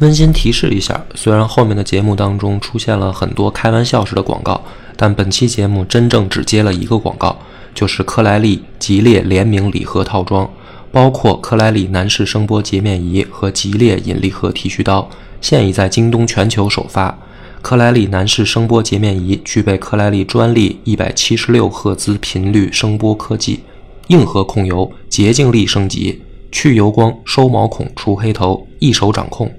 [0.00, 4.62] 温馨提示一下，虽然后面的节目当中出现了很多开玩笑式的广告，
[4.96, 7.38] 但本期节目真正只接了一个广告，
[7.74, 10.50] 就是克莱利吉列联名礼盒套装，
[10.90, 15.06] 包括克莱利男士声波洁面仪和吉列引力盒剃须刀，
[15.42, 17.18] 现已在京东全球首发。
[17.60, 23.60] 克莱利男士声波洁面仪具备克莱利专利一百七十六赫兹频率声波科技，
[24.06, 29.52] 硬核控油，洁净力升级，去油光、收毛孔、除黑头，一手掌控。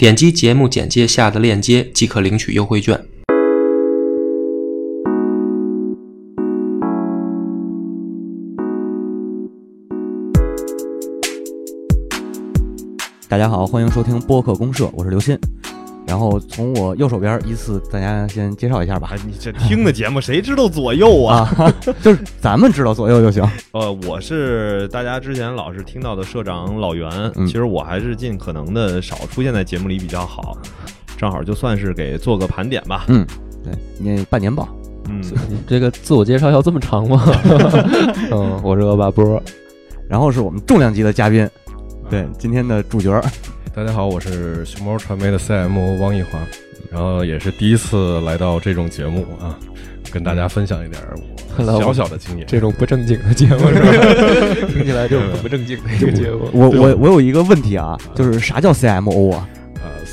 [0.00, 2.98] 点击节目简介下的链接即可领取优惠券。
[13.28, 15.38] 大家好，欢迎收听播客公社，我是刘鑫。
[16.10, 19.18] 然后从我右手边依次，大家先介绍一下吧哎，。
[19.24, 21.48] 你这听的节目谁知道左右啊？
[21.56, 23.48] 啊， 就是咱们知道左右就行。
[23.70, 30.58] 呃，我是大家之前老是听到的社长老袁，嗯其实我还是尽可能的少出现在节目里比较好，
[31.16, 33.04] 正好就算是给做个盘点吧。
[33.06, 33.24] 嗯，
[33.62, 34.68] 对，你半年报。
[35.08, 37.24] 嗯，你 这个自我介绍要这么长吗？
[38.32, 39.40] 嗯，我是恶霸波。
[40.08, 41.48] 然后是我们重量级的嘉宾，
[42.10, 43.22] 对，今天的主角。
[43.72, 46.40] 大家好，我是熊猫传媒的 CMO 汪一华，
[46.90, 49.56] 然后也是第一次来到这种节目啊，
[50.10, 51.00] 跟大家分享一点
[51.56, 52.44] 我小小的经验。
[52.48, 54.66] 这种不正经的节目 是吧？
[54.66, 56.50] 听起来就很不正经的一个节目。
[56.52, 59.48] 我我我有一个问题啊，就是啥叫 CMO 啊？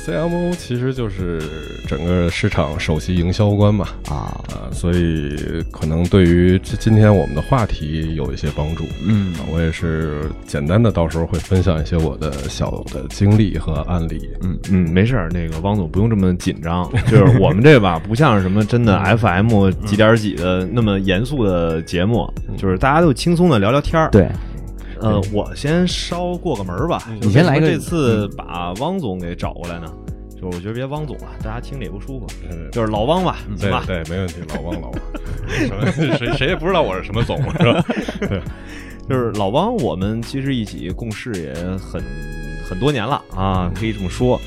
[0.08, 1.40] 呃，CMO 其实就是
[1.86, 5.36] 整个市场首席营销官嘛，啊，啊，所以
[5.70, 8.84] 可能对于这今天我们的话题有一些帮助。
[9.06, 14.28] 嗯啊，我也是简单的，到时候会分享一些我的小的经历和案例。
[14.42, 24.10] 嗯嗯，没事儿，那个汪总不用这么紧张，就是我们这吧，不像是什么真的 FM 几点几的那么严肃的节目，就是大家都轻松的聊聊天儿。
[24.10, 24.28] 对，
[25.00, 27.02] 呃，我先稍过个门儿吧。
[27.20, 29.86] 你先来这次把汪总给找过来呢？
[30.40, 33.82] 就是我觉得别汪总了，大家听着也不舒服，嗯，就是老汪吧，行吧？
[33.86, 35.00] 对对，没问题，老汪老汪，
[35.66, 37.84] 什么谁谁也不知道我是什么总是吧？
[38.20, 38.40] 对
[39.08, 42.00] 就是老汪，我们其实一起共事也很
[42.68, 44.40] 很多年了啊，可以这么说。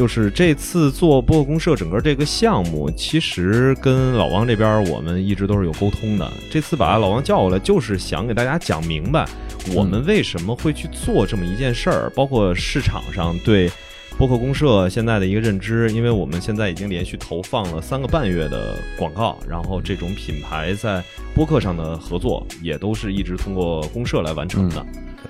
[0.00, 6.26] 就是这次做播客公社整个这个项目，其实跟老汪这边我们一直都是有沟通的。
[6.50, 9.28] 这次把老汪叫过来，就是想给大家讲明白，
[9.76, 13.70] 我们为什么会去做这么一件事儿，包括市场上对
[14.16, 15.90] 播客公社现在的一个认知。
[15.92, 24.82] 因为我们现在已经连续投放了三个半月的广告，然后这种品牌在播客上的合作也都是一直通过公社来完成的。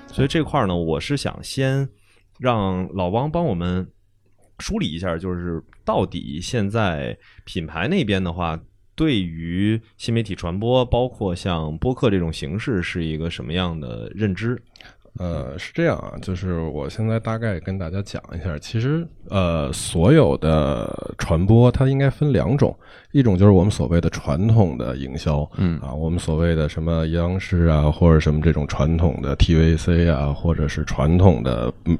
[0.07, 1.89] 所以这块儿呢，我是想先
[2.39, 3.85] 让老汪帮我们
[4.61, 8.57] 梳理一下，就是到底现在品牌那边的话，
[8.95, 14.61] 对于新媒体传播，包括像播客这种形式，是一个什么样的认知？
[15.17, 22.73] 呃，是这样啊，就是我现在大概跟大家讲一下，其实呃，所有的传播它应该分两种，
[23.11, 25.79] 一种就是我们所谓的传统的营销，嗯。
[25.79, 31.97] 啊，我们所谓的什么央视啊，或者什么这种传统的 TVC 啊，或者是传统的嗯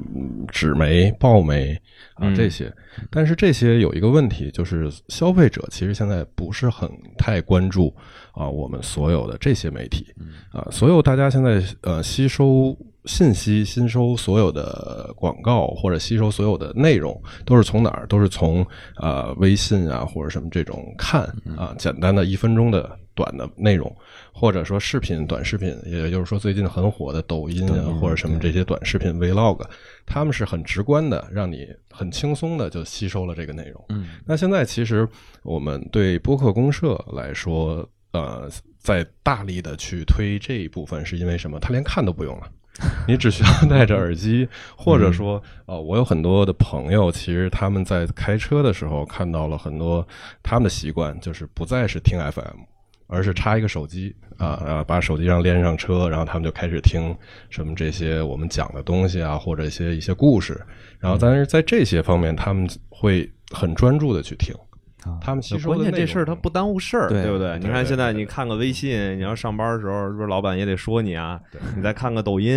[0.48, 1.74] 纸媒、报媒
[2.16, 2.72] 啊嗯这些，
[3.10, 7.94] 但是这些有一个问题，就是消费者其实现在不是很太关注
[8.34, 10.08] 啊我们所有的这些媒体
[10.52, 18.06] 啊，所有大家现在呃吸收信息、吸收所有的广告或者吸收所有的内容，都是从哪儿？
[18.06, 18.64] 都是从
[18.98, 21.24] 呃微信啊或者什么这种看
[21.58, 23.94] 啊，简单的一分钟的短的内容，
[24.32, 29.66] 或者说视频、短视频，也就是说最近很火的抖音啊或者什么这些短视频 vlog，
[30.06, 33.84] 他们是很直观的，让你很轻松的就吸收了这个内容。
[33.90, 35.08] 嗯，那现在其实
[35.42, 38.48] 我们对播客公社来说，呃，
[38.78, 41.60] 在大力的去推这一部分，是因为什么？
[41.60, 42.48] 他连看都不用了。
[43.08, 50.08] 你只需要戴着耳机，或者说，呃，我有很多的朋友，其实他们在开车的时候看到了很多
[50.42, 52.60] 他们的习惯，就是不再是听 FM，
[53.08, 57.16] 而是插一个手机啊，然后把手机上连上车，然后他们就开始听
[57.50, 60.60] 什么这些我们讲的东西啊，或者一些一些故事，
[61.00, 64.56] 然后但是在这些方面，他们会很专注的去听，
[65.20, 67.58] 他们吸收的关键这事儿它不耽误事儿，对不对？
[67.60, 71.40] 你看现在你看个微信，你要上班的时候，是不是老板也得说你啊？
[71.76, 72.54] 你再看个抖音，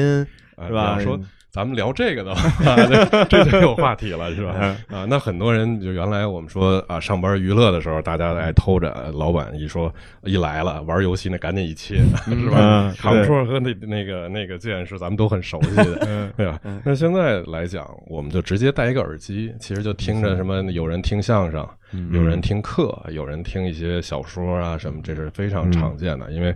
[0.57, 0.99] 呃是吧？
[0.99, 1.19] 说
[1.55, 4.77] 咱们聊这个的话，这 这就有话题了，是吧？
[4.91, 12.95] 啊，那很多人就原来我们说啊，上班娱乐的时候，大家爱偷着，呃老板一说一来了玩游戏，那赶紧一切， 是吧嗯？
[12.97, 15.95] 扛戳和那那个那个键是咱们都很熟悉的，
[16.37, 16.59] 对吧？
[16.85, 21.65] 那现在来讲，我们就直接戴一个耳机，其实就听着什么，有人听相声，
[22.11, 26.53] 有人听课，有人听一些小说啊什么，这是非常常见的，因为。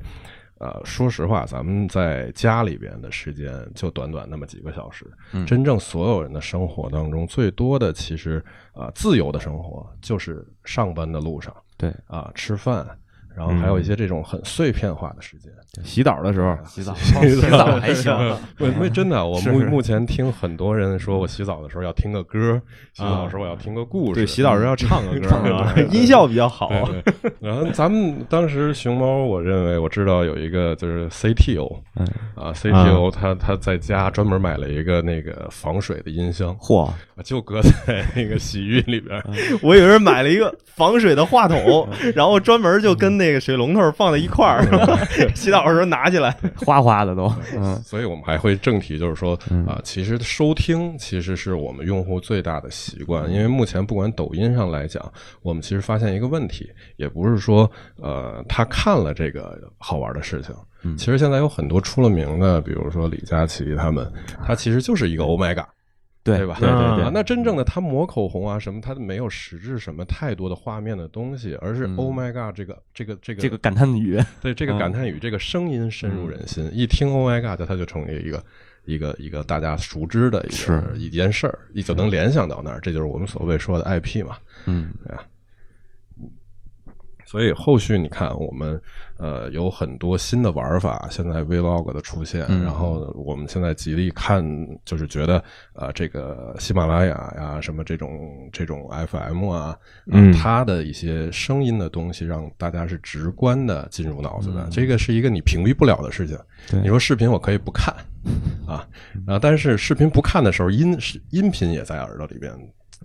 [0.58, 12.84] 呃，说实话，咱们在家里边的时间就短短那么几个小时，嗯真正所有人的生活当中，最多的其实啊、呃自由的生活就是上班的路上对，啊、吃饭，
[13.36, 15.52] 然后还有一些这种很碎片化的时间。
[15.84, 18.12] 洗澡的时候，洗澡，洗洗澡还行，
[18.58, 22.60] 因为为真的，我目目前听很多人说，我洗澡的时候要听个歌，
[22.94, 24.14] 洗澡的时候我要听个故事。
[24.14, 26.70] 对，洗澡时候要唱个 歌音效比较好。
[27.38, 36.90] 然后咱们当时熊猫，我认为我知道有一个就是 CTO，嗯啊，CTO 他他在家专门买了一个那个防水的音箱，嚯！
[37.22, 39.22] 就搁在那个洗浴里边。
[39.62, 44.62] 我以为是买了一个防水的话筒，然后专门就跟那个水龙头放在一块儿，
[45.34, 46.36] 洗澡的时候拿起来。
[46.56, 47.74] 哗哗的都，嗯。
[47.82, 55.02] 所以我们还会正题，就是说啊，其实收听其实是我们用户最大的习惯，因为目前不管抖音上来讲，
[55.42, 60.54] 我们其实发现一个问题，也不是说呃他看了这个好玩的事情。
[60.96, 64.10] 其实现在有很多出了名的，比如说李佳琦他们，
[64.46, 65.64] 他其实就是一个 Oh my God，
[66.24, 66.56] 对对吧？
[66.58, 71.96] 对对啊对，那真正的他抹口红啊什么，他没有实质什么太多的画面的东西，而是嗯。
[71.96, 78.44] Oh my God 这个这个这个这个感叹语，对这个嗯感叹语，这个声音深入人心，一听 Oh my God，他就成为一个
[78.84, 80.80] 一个一个大家熟知的一是。
[80.80, 84.36] 个一件事儿，你就能联想到那儿，这就是我们所谓说的 IP 嘛。
[84.66, 84.92] 嗯。
[85.06, 85.22] 对啊。
[87.24, 88.80] 所以后续你看，我们
[89.18, 92.62] 呃有很多新的玩法，现在 Vlog 的出现，嗯。
[92.62, 94.42] 然后我们现在极力看，
[94.84, 95.42] 就是觉得
[95.74, 99.76] 呃这个喜马拉雅呀，什么这种这种 FM 啊，
[100.06, 100.32] 嗯。
[100.32, 106.38] 呃它的一些声音的东西，让大家是直观的进入脑子的，这个是一个你屏蔽不了的事情。
[106.70, 106.80] 对。
[106.80, 107.94] 你说视频我可以不看
[108.66, 108.86] 啊，
[109.26, 112.52] 啊，但是视频不看的时候，音是音频也在耳朵里边。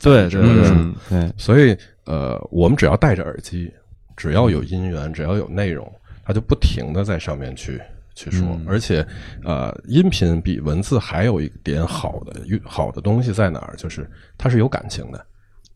[0.01, 3.71] 对对对嗯对，所以呃，我们只要戴着耳机，
[4.17, 5.91] 只要有音源，只要有内容，
[6.23, 7.81] 它就不停的在上面去
[8.15, 9.05] 去说，嗯而且
[9.43, 15.17] 呃，音频比文字还有一点好的好的东西在哪儿，就是它是有感情的。
[15.19, 15.25] 啊，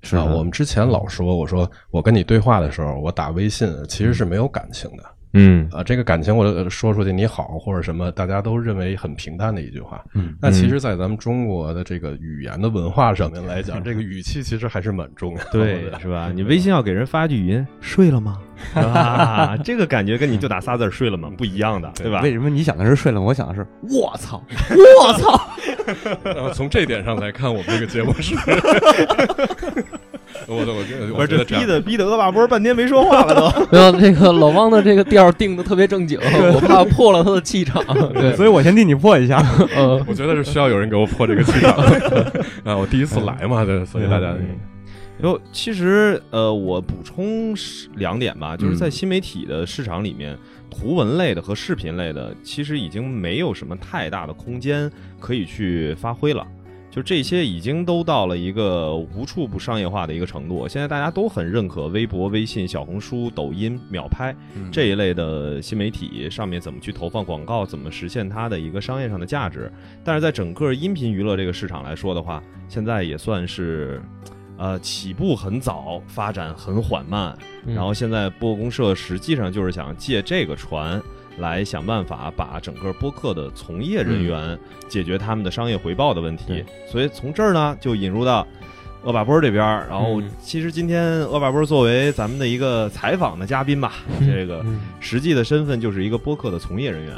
[0.03, 5.03] 是啊我们之前老说，我说我跟你对话的时候，我打微信其实是没有感情的。
[5.37, 10.03] 嗯啊，这个感情我说出去你好或者什么，大家都认为很平淡的一句话。
[10.13, 15.49] 嗯，那其实，在咱们中国的这个语言的文化上面来讲，这个语气其实还是蛮重要的。
[15.51, 16.31] 对，是吧？
[16.33, 18.37] 你微信要给人发句语音，睡了吗？
[18.73, 22.21] 啊，这个感觉跟你就打仨字睡了吗不一样的，对吧？
[22.21, 24.43] 为什么你想的是睡了，我想的是我操，
[25.03, 25.49] 我操，
[26.23, 28.35] 然 后从这点上来看，我们这个节目是，
[30.47, 30.83] 我的我
[31.17, 33.67] 我这逼的逼的恶霸波半天没说话了都。
[33.71, 37.83] 没有这个老汪的这个调儿定的特别正经，我怕破了他的气场。
[38.13, 39.37] 对，所以我先替你破一下，
[39.75, 41.71] 呃，我觉得是需要有人给我破这个气场
[42.63, 42.77] 啊！
[42.77, 44.33] 我第一次来嘛，对，所以大家
[45.21, 47.55] 就其实呃，我补充
[47.95, 50.37] 两点吧，就是在新媒体的市场里面，
[50.69, 54.89] 图文类的和视频类的，其实已经没有什么太大的空间
[55.19, 56.45] 可以去发挥了。
[56.97, 60.67] 就这些已经都到了一个无处不商业化的一个程度。
[60.67, 64.35] 现在大家都很认可微博、微信、小红书、抖音、秒拍
[64.71, 69.71] 这一类的新媒体上面怎么去投放广告，怎么实现它的一个商业上的价值。
[70.03, 74.01] 但是在整个音频娱乐这个市场来说的话，现在也算是。
[74.59, 80.99] 呃，起步很早，发展很缓慢，嗯然后现在播客公社实际上就是想借这个船
[81.37, 84.57] 来想办法把整个播客的从业人员
[84.87, 86.45] 解决他们的商业回报的问题。
[86.47, 88.45] 对所以从这儿呢，就引入到
[89.03, 89.87] 恶霸波这边儿。
[89.89, 97.15] 然后嗯其实今天恶霸波作为咱们的一个采访的嘉宾吧，这个嗯实际的身份就是一个播客的从业人员。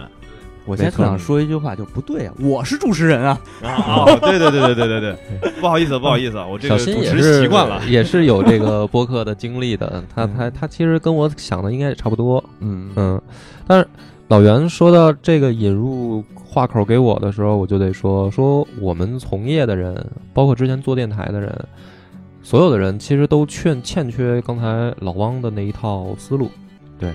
[0.69, 4.05] 我现在特想说一句话，就不对啊，我是主持人啊，啊啊！
[4.21, 4.99] 对对对对对对
[5.41, 7.81] 对， 不好意思不好意思，啊，我这小个主持新也是习惯了。
[7.87, 10.03] 也是有这个 播客的经历的。
[10.13, 12.43] 他他他其实跟我想的应该也差不多。
[12.59, 13.19] 嗯嗯，
[13.65, 13.87] 但是
[14.27, 21.51] 老袁说到这个引入话口给我的时候，我就得说说我们从业的人，包括之前做电台的人，
[22.43, 26.51] 所有的人其实都欠欠缺刚才老汪的那一套思路。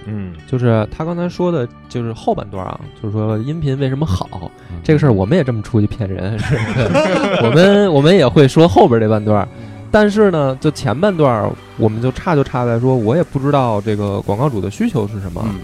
[0.06, 0.32] 嗯。
[0.46, 4.78] 就是他刚才说的，就是后半段啊，就是说音频为什么好嗯。
[4.82, 6.56] 这个事儿，我们也这么出去骗人，是。
[7.44, 9.46] 我们我们也会说后边这半段，
[9.90, 15.60] 但是呢，就前半段我们就差就差在说，我也不知道这个广告主的需求是什么，嗯。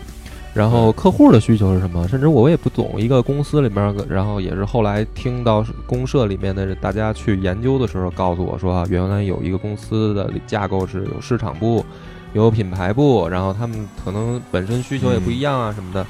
[0.53, 11.85] 然后客户的需求是什么，甚至我也不懂一个公司里面，然后也是后来听到公社里面的大家去研究的时候，告诉我说啊，原来有一个公司的架构是有市场部，
[12.33, 16.07] 有品牌部，然后他们可能本身需求也不一样啊什么的。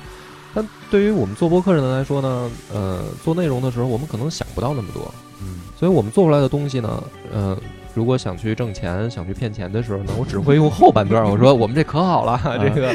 [0.53, 7.57] 但对于我们做播客人来说呢，呃，做内容的时候，我们可能想不到那么多，嗯所以我们做出来的东西呢，呃，
[7.95, 11.25] 如果想去挣钱、想去骗钱的时候呢，我只会用后半段。
[11.25, 12.95] 我说我们这可好了，这个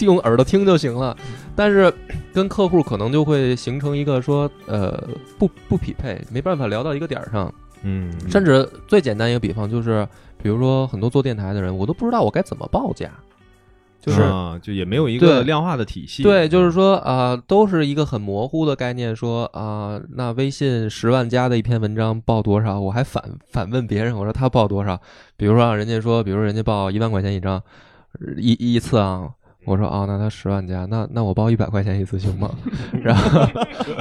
[0.00, 1.14] 用耳朵听就行了。
[1.54, 1.92] 但是
[2.32, 4.98] 跟客户可能就会形成一个说，呃，
[5.38, 7.52] 不不匹配，没办法聊到一个点儿上。
[7.82, 10.06] 嗯，甚至最简单一个比方就是，
[10.42, 13.10] 比如说很多做电台的人，我都不知道我该怎么报价，
[14.00, 14.22] 就是。
[14.22, 16.22] 啊，就也没有一个量化的体系。
[16.22, 19.14] 对，就是说啊、都是一个很模糊的概念。
[19.14, 22.78] 说啊、那微信十万加的一篇文章报多少？
[22.78, 25.00] 我还反反问别人，我说他报多少？
[25.36, 27.62] 比如说啊人家说，比如人家报一万块钱一张，
[28.20, 29.30] 呃一一次啊。
[29.64, 32.50] 我说啊，那他十万加，那那我报一百块钱一次行吗？
[33.02, 33.46] 然后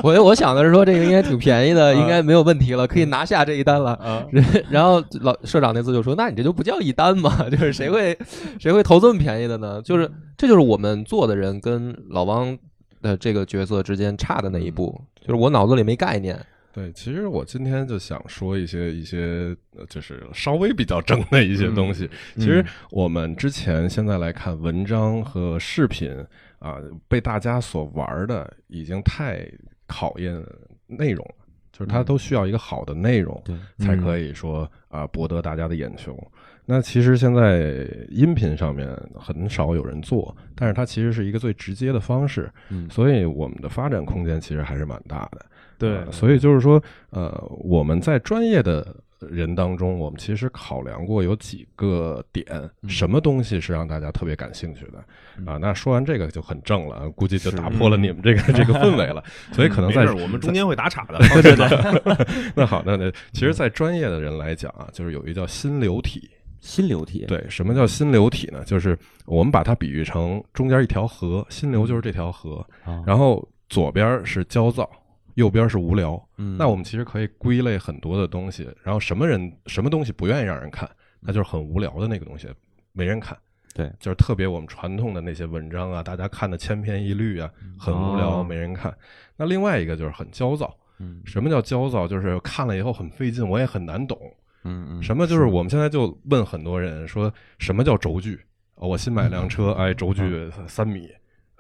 [0.01, 3.93] 我我想的是说这个应该挺便宜的，应该没有问题了，可以拿下这一单了。
[3.93, 4.25] 啊，
[4.71, 7.31] 然后老社长那次就说：“那你这就不叫一单嘛？
[7.49, 8.17] 就是谁会
[8.59, 9.81] 谁会投这么便宜的呢？
[9.83, 12.57] 就是这就是我们做的人跟老汪
[13.01, 16.39] 的这个角色之间差的那一步，就是我脑子里没概念。
[16.73, 22.09] 对，其实我今天就想说一些一些，呃就是稍微比较正的一些东西。
[22.35, 26.15] 其实我们之前现在来看文章和视频
[26.59, 29.45] 啊、被大家所玩的已经太
[29.87, 30.41] 考验
[30.85, 36.15] 内容了，就是它都需要一个好的内容，对，才可以说啊、博得大家的眼球。
[36.63, 45.45] 那其实现在音频上面很少有人做，但是它其实是一个最直接的方式，嗯所以我们的发展空间其实还是蛮大的。
[45.81, 47.31] 对呃，所以就是说，呃，
[47.63, 52.45] 我们在专业的人当中，我们其实考量过有几个点，
[52.87, 55.57] 什么东西是让大家特别感兴趣的啊？
[55.57, 59.23] 那说完这个就很正了， 估计就打破了你们这个这个氛围了。
[59.51, 61.17] 所以可能在我们中间会打岔的。
[61.41, 66.29] 对 对对， 那好，那那其实，在专业的人来讲啊，就是有一个叫心流体。
[66.59, 68.63] 心流体，对，什么叫心流体呢？
[68.65, 68.95] 就是
[69.25, 74.87] 我们把它比喻成中间一条河，心流就是这条河，啊，然后左边是焦躁，
[75.35, 76.21] 右边是无聊。
[76.37, 82.47] 嗯那我们其实可以归类很多的东西，然后什么人什么东西不愿意让人看，那就是很无聊的那个东西，
[82.93, 83.37] 没人看。
[83.73, 88.93] 对，就是特别我们传统的那些文章啊，大家看的千篇一律啊，很无聊，哦没人看。
[89.37, 90.75] 那另外一个就是很焦躁。
[90.99, 92.07] 嗯什么叫焦躁？
[92.07, 94.19] 就是看了以后很费劲，我也很难懂。
[94.63, 98.39] 嗯嗯，什么就是我们现在就问很多人说什么叫轴距？
[98.75, 101.09] 哦我新买辆车，哎，轴距三米，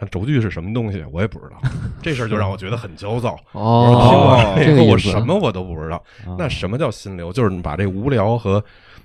[0.01, 1.05] 啊轴距是什么东西？
[1.11, 1.61] 我也不知道。
[2.01, 3.37] 这事儿就让我觉得很焦躁。
[3.53, 5.11] 我说听完这以后我个意思。
[5.11, 5.97] 什么我都不知道。
[6.25, 7.31] 啊那什么叫心流？
[7.31, 8.63] 就是你把这无聊和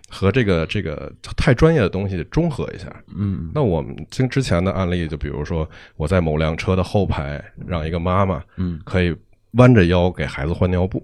[0.08, 2.86] 和这个这个太专业的东西中和一下。
[3.14, 9.14] 嗯那我们经之前的案例，就比如说我在某辆车的后排，让一个妈妈嗯可以
[9.52, 11.02] 弯着腰给孩子换尿布，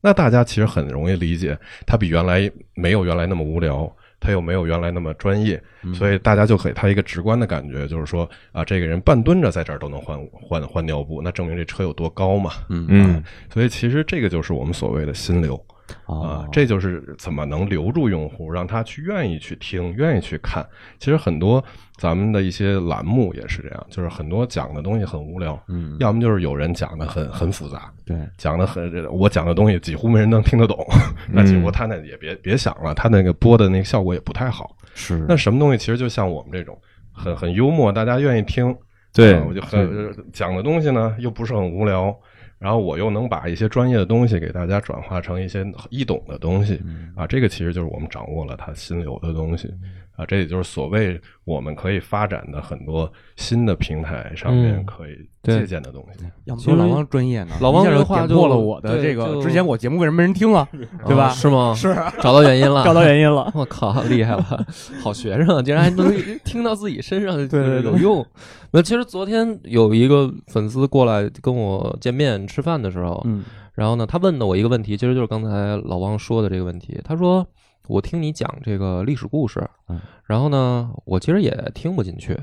[0.00, 5.62] 那大家其实很容易理解，它比原来没有原来那么无聊，他又没有原来那么专业，
[5.94, 12.52] 所以大家就给他一个直观的感觉，就是说啊，这个人半蹲着在这儿都能换换换尿布，那证明这车有多高嘛。
[12.68, 15.62] 嗯嗯所以其实这个就是我们所谓的心流。
[16.06, 16.16] 啊。
[16.16, 20.66] 啊，，这就是怎么能留住用户，让他去愿意去听，愿意去看。
[20.98, 21.62] 其实很多
[21.96, 25.96] 咱们的一些栏目也是这样，就是很多讲的东西很无聊，嗯。
[26.00, 30.86] 要么就是有人讲的很很复杂，对，讲的很我讲的东西几乎没人能听得懂，
[31.32, 34.76] 那几乎他那也别别想了，他那个播的那个效果也不太好。
[34.94, 35.24] 是。
[35.28, 36.78] 那什么东西其实就像我们这种
[37.12, 38.74] 很很幽默，大家愿意听，
[39.12, 39.34] 对。
[39.34, 42.14] 啊我就很讲的东西呢又不是很无聊，
[42.58, 46.80] 然后我又能把一些专业的东西给大家转化成一些易懂的东西
[47.14, 49.68] 啊，这个其实就是我们掌握了他心流的东西
[50.16, 56.24] 啊，这也就是所谓我们可以发展的很多新的平台上面嗯可以借鉴的东西。
[56.44, 60.66] 要么老王专业呢，老王一下就这话就点破了我的这个之前我节目为什么没人听啊？
[61.06, 61.24] 对吧？
[61.26, 61.74] 啊是吗？
[61.74, 63.52] 是找到原因了， 找到原因了。
[63.54, 64.66] 我靠，厉害了！
[65.02, 66.12] 好学生，竟然还能
[66.44, 68.26] 听到自己身上有用。
[68.72, 73.44] 那其实昨天有一个粉丝过来跟我见面吃饭的时候，嗯
[73.74, 76.98] 然后呢，他问的我一个问题，其实就是刚才老王说的这个问题。
[77.04, 77.46] 他说
[77.88, 82.36] ：“我听你讲这个历史故事嗯，然后呢，我其实也听不进去，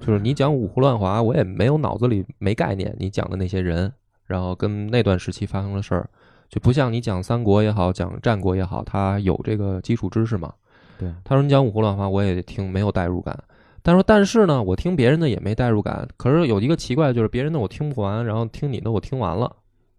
[0.00, 3.92] 就是你讲五胡乱华，我也没有脑子里没概念，你讲的那些人，
[4.26, 6.08] 然后跟那段时期发生的事儿，
[6.48, 10.52] 就不像你讲三国也好，讲战国也好，他有这个基础知识嘛。”
[10.98, 13.38] 对，他说你讲五胡乱华，我也听没有代入感。
[13.82, 16.08] 他说，但是呢，我听别人的也没代入感。
[16.16, 19.54] 可是有一个奇怪，就是别人的我听不完，然后听你的我听完了。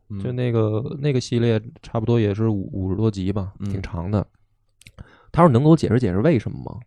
[0.09, 4.25] 嗯就那个那个系列差不多也是五五十多集吧，嗯挺长的。
[5.37, 6.79] 他说能给我解释解释为什么吗？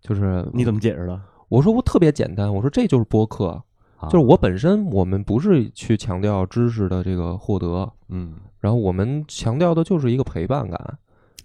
[0.00, 1.20] 就是你怎么解释的？
[1.48, 3.60] 我说我特别简单，我说这就是播客，
[3.96, 4.06] 啊。
[4.08, 8.34] 就是我本身我们不是去强调知识的这个获得，嗯。
[8.60, 10.98] 然后我们强调的就是一个陪伴感，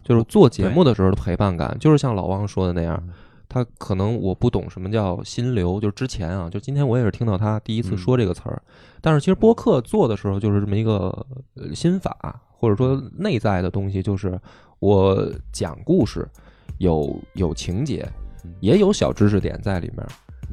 [0.03, 3.13] 就是做节目的时候的陪伴感，就是像老汪说的那样嗯，
[3.49, 8.61] 他可能我不懂什么叫心流，就是之前啊，就今天我也是听到他第一次说这个词儿，
[9.01, 14.39] 但是其实播客做的时候就是这么一个呃心法，或者说内在的东西，就是
[14.77, 16.29] 我讲故事
[16.77, 18.07] 有有情节，
[18.59, 20.05] 也有小知识点在里面。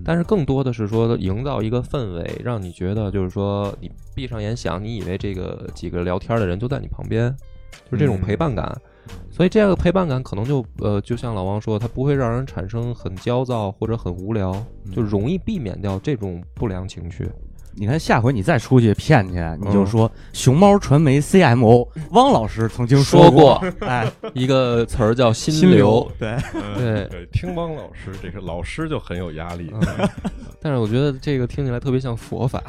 [0.03, 7.35] 但是更多的是说营造一个氛围，让你觉得就是说你闭上眼想，你以为这个几个聊天的人就在你旁边，
[7.91, 8.75] 就是这种陪伴感。
[9.31, 14.55] 所以这个陪伴感可能就呃，就像老王说，它不会让人产生很焦躁或者很无聊，
[14.93, 17.29] 就容易避免掉这种不良情绪。
[17.75, 26.11] 你看下回你再出去骗去，你就说熊猫传媒 CMO 汪老师曾经说过， 哎，一个词儿叫心心流。
[26.19, 26.37] 对，
[26.77, 29.73] 对对，听汪老师这个老师就很有压力。
[30.63, 32.63] 但是我觉得这个听起来特别像佛法。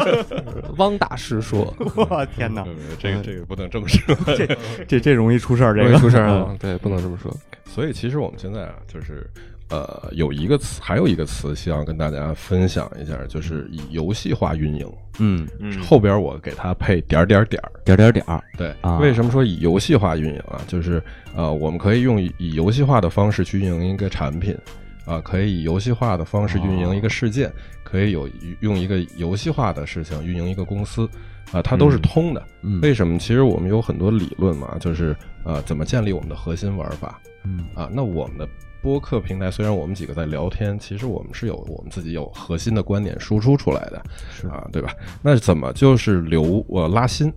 [0.78, 4.14] 汪大师说 我天哪，对对对这个这个不能这么说。
[4.36, 4.58] 这
[4.88, 6.56] 这这容易出事儿，这容易个出事儿啊！
[6.58, 7.30] 对，不能这么说。
[7.66, 9.28] 所以其实我们现在啊，就是
[9.70, 14.92] 呃，有一个词，还有一个词，希望跟大家分享一下，就是以游戏化运营。
[15.18, 15.46] 嗯，
[15.82, 17.70] 后边我给它配点儿点儿点儿。
[17.84, 20.60] 点儿点儿点儿，对，啊为什么说以游戏化运营啊？
[20.66, 21.02] 就是
[21.34, 24.56] 呃，我们可以用以以游戏化的方式去运营一个产品，
[25.04, 27.52] 啊、可以以游戏化的方式运营一个事件，
[27.84, 28.28] 可以有
[28.60, 31.08] 用一个游戏化的事情运营一个公司，
[31.52, 32.44] 啊、它都是通的。
[32.62, 33.18] 嗯为什么？
[33.18, 37.88] 其实我们有很多理论嘛，就是呃，怎么建立我们的核心玩法嗯啊？
[37.92, 38.48] 那我们的
[38.82, 44.94] 播客平台虽然我们几个在聊天，其实我们是有我们自己有核心的观点输出出来的，是啊，对吧？
[45.22, 47.32] 那怎么就是留呃拉新？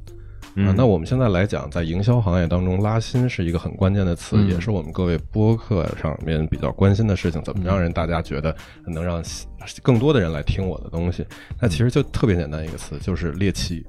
[0.56, 7.42] 啊，那我们现在来讲，在营销行业当中，拉新是一个很关键的词，嗯也是我们各位播客上面比较关心的事情。
[7.44, 9.24] 怎么让人大家觉得能让
[9.82, 11.26] 更多的人来听我的东西？
[11.60, 13.84] 那其实就特别简单一个词，就是猎奇。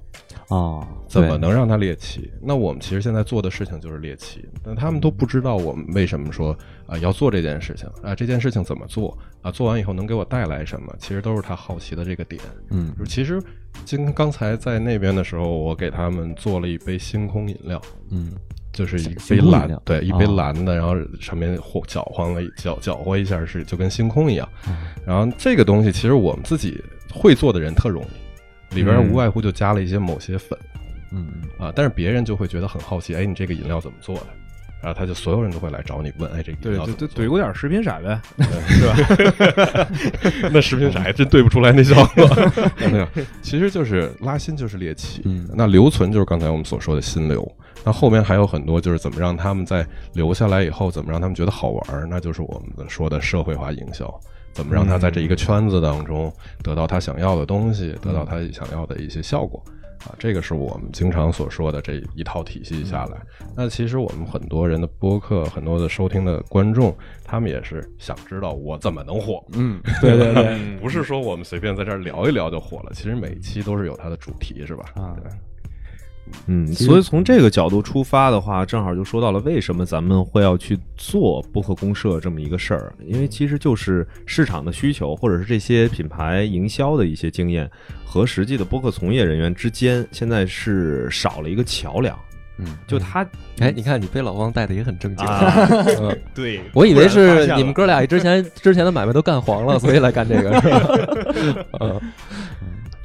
[0.49, 2.31] 哦，怎么能让它猎奇？
[2.41, 10.95] 那我们其实现在做的事情就是猎奇，但他们都不知道我们为什么说啊、要做这件事情啊、这件事情怎么做啊、做完以后能给我带来什么？
[10.99, 12.41] 其实都是他好奇的这个点。
[12.71, 13.43] 嗯就是其实
[13.85, 18.33] 今刚才在那边的时候，我给他们做了一杯星空饮料，嗯
[18.73, 24.49] 就是一杯蓝，对，一杯哦蓝的，然后上面和搅和了搅搅和一下，是就跟星空一样。
[24.67, 24.73] 哦
[25.07, 28.03] 然后这个东西其实我们自己会做的人特容
[28.73, 30.59] 易，里边嗯无外乎就加了一些某些粉。
[31.13, 34.27] 嗯啊，但是别人就会觉得很好奇，哎，你这个饮料怎么做的？
[34.85, 36.77] 然后他就所有人都会来找你问，哎，这个对？
[36.77, 38.21] 对对，怼过点食品色呗，
[38.69, 39.89] 是吧
[40.53, 42.29] 那食品色还真对不出来那效果。
[42.93, 43.09] 没有，
[43.41, 47.51] 其实就是拉新就是猎奇，嗯那留存就是刚才我们所说的心流。
[47.83, 54.13] 那后面还有很多就是怎么让他们在留下来以后，怎么让他们觉得好玩儿，那就是我们说的社会化营销。
[54.53, 56.33] 怎么让他在这一个圈子当中
[56.63, 59.61] 得到他想要的东西，得到他想要的一些效果。
[60.05, 63.21] 啊，这个是我们经常所说的这一套体系下来。
[63.57, 69.45] 那其实我们很多人的播客，很多的收听的观众，他们也是想知道我怎么能火。
[69.53, 74.85] 嗯，对对对，不是说我们随便在这儿聊一聊就火了，其实每一期都是有它的主题，是吧？
[74.95, 75.31] 啊对
[76.47, 87.71] 嗯，所以从这个角度出发的话，正好就说到了为什么咱们会要去做播客公社这么一个事儿，因为其实就是市场的需求，或者是这些品牌营销的一些经验
[88.05, 92.19] 和实际的播客从业人员之间，现在是少了一个桥梁。
[92.57, 93.27] 嗯，就他
[93.59, 95.27] 哎，你看你被老汪带的也很正经。
[95.27, 95.53] 啊，
[96.01, 101.69] 嗯 对，我以为是你们哥俩之前之前的买卖都干黄了，所以来干这个，是吧？
[101.81, 102.01] 嗯，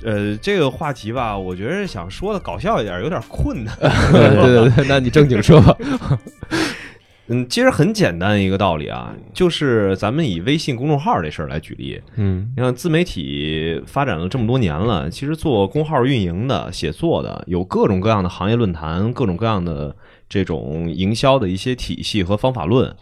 [0.03, 3.75] 呃，这个话题吧，我觉得想说的搞笑一点有点困难。
[4.12, 5.75] 对对对，那你正经说吧。
[7.31, 19.95] 嗯，其实很简单一个道理啊，就是咱们以微信公众号这事儿来举例，嗯你看自媒体发展了这么多年了，其实做公号运营的、写作的，有各种各样的行业论坛，各种各样的
[20.27, 22.95] 这种营销的一些体系和方法论。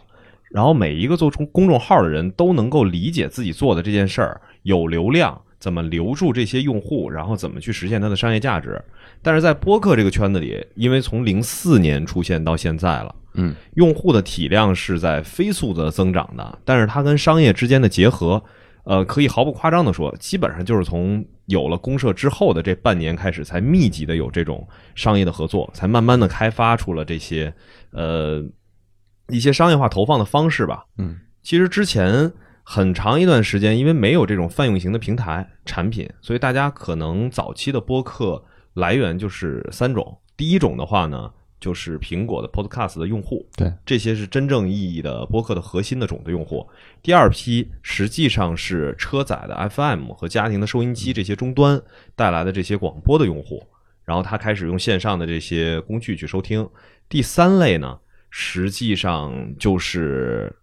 [0.50, 8.80] 然后每一个做出公众号的人都能够理解自己做的这件事儿有流量，怎么留住这些用户，然后怎么去实现它的商业价值。
[9.22, 18.42] 但是在播客这个圈子里，因为从零四年出现到现在了，嗯，用户的体量是在飞速的增长的，但是它跟商业之间的结合，
[18.84, 27.52] 呃，可以毫不夸张的说，基本上就是从有了公社之后的这半年开始，才密集的有这种商业的合作，才慢慢的开发出了这些
[27.90, 28.44] 呃
[29.28, 30.84] 一些商业化投放的方式吧。
[30.98, 32.32] 嗯，其实之前
[32.70, 40.18] 很长一段时间，因为没有这种泛用型的平台产品，所以大家可能早期的播客来源就是三种。
[40.36, 46.68] 第一种的话呢，就是苹果的 Podcast 的用户，对，这些是真正意义的播客的核心的种子用户。
[47.02, 51.80] 第二批实际上是车载的 FM 和家庭的收音机这些终端
[52.14, 53.66] 带来的这些广播的用户，
[54.04, 56.68] 然后他开始用线上的这些工具去收听。
[57.08, 60.54] 第三类呢，实际上就是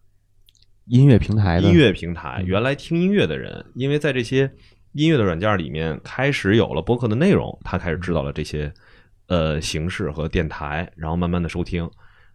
[0.88, 4.50] 音乐平台的音乐平台，原来听音乐的人，因为在这些
[4.94, 8.72] 音乐的软件里面开始有了播客的内容，他开始知道了这些
[9.28, 11.90] 呃形式和电台，然后慢慢的收听。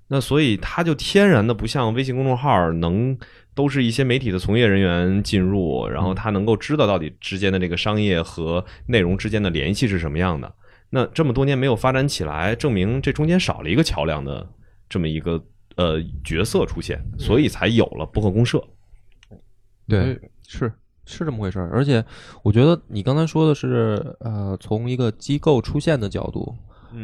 [0.08, 3.16] 那所以他就天然的不像微信公众号能
[3.54, 10.52] 都是一些媒体的从业人员进入，然后他能够知道到底之间的这个商业和内容之间的联系是什么样的。
[10.90, 14.44] 那这么多年没有发展起来，证明这中间少了一个桥梁的
[14.88, 15.40] 这么一个
[15.76, 18.62] 呃角色出现，所以才有了不可公社。
[19.88, 20.72] 对，是
[21.04, 21.70] 是这么回事儿。
[21.72, 22.04] 而且
[22.42, 26.54] 我觉得你刚才说的是，呃，从一个机构出现的角度，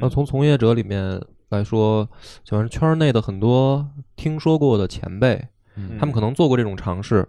[0.00, 2.09] 那从从业者里面来说，
[2.44, 7.26] 就是圈内的很多听说过的前辈，嗯他们可能做过这种尝试，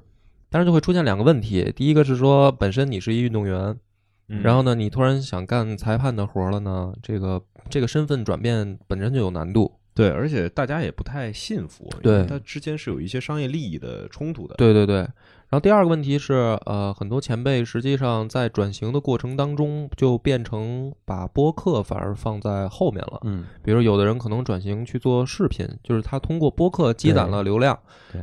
[0.50, 1.72] 但是就会出现两个问题。
[1.76, 3.76] 第一个是说，本身你是一运动员，
[4.28, 9.72] 嗯然后呢，你突然想干裁判的活儿了呢，这个这个身份转变本身就有难度。
[9.98, 14.54] 对，而且大家也不太信服，因对为它之间是有一些商业利益的冲突的。
[14.56, 15.08] 对对对。
[15.50, 23.22] 然后第二个问题是，呃，很多前辈实际上在转型的过程当中，就变成把播客反而放在后面了。
[23.24, 27.80] 嗯比如有的人可能转型去做视频，就是他通过播客积攒了流量，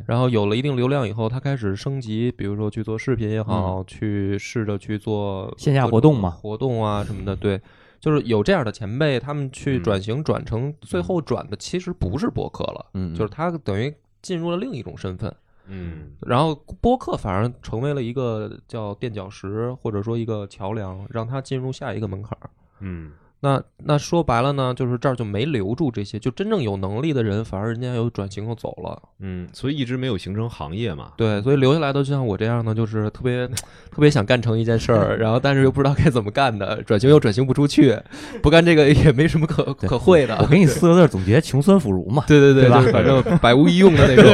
[0.07, 7.59] 然后有了一定流量以后，他开始升级，比如说去做视频也好，去试着去做嗯线下活动嘛活动啊什么的， 对。
[8.05, 9.83] 就是有这样的前辈，他们去嗯。
[9.83, 15.35] 转型转成最后转的其实不是播客了，嗯，就是他等于进入了另一种身份，
[15.69, 16.11] 嗯。
[16.21, 22.51] 然后播客反而成为了一个叫垫脚石，或者说一个桥梁，让他进入下一个门槛儿。
[22.81, 23.13] 嗯
[23.45, 28.99] 那那说白了呢，就是这儿就没留住这些就真正有能力的人，反而人家又转型又走了。
[29.21, 31.13] 嗯，所以一直没有形成行业嘛。
[31.19, 37.95] 对，所以留下来的就像我这样呢，就是特别特别想干成一件事儿，然后但是又不知道该怎么干的，转型又转型不出去，
[38.43, 40.39] 不干这个也没什么可可会的。
[40.41, 42.25] 我给你四个字总结：穷酸腐儒嘛。
[42.27, 44.25] 对对对，对吧就是反正百无一用的那种。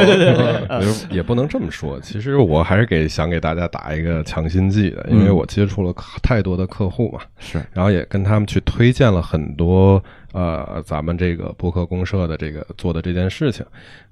[1.11, 1.99] 也不能这么说。
[2.01, 5.93] 其实我还是给想给大家打一个强心剂的，因为嗯我接触了
[6.23, 13.65] 太多的客户嘛，是，然后也跟他们去推荐了很多呃咱们这个播客公社的这个做的这件事情，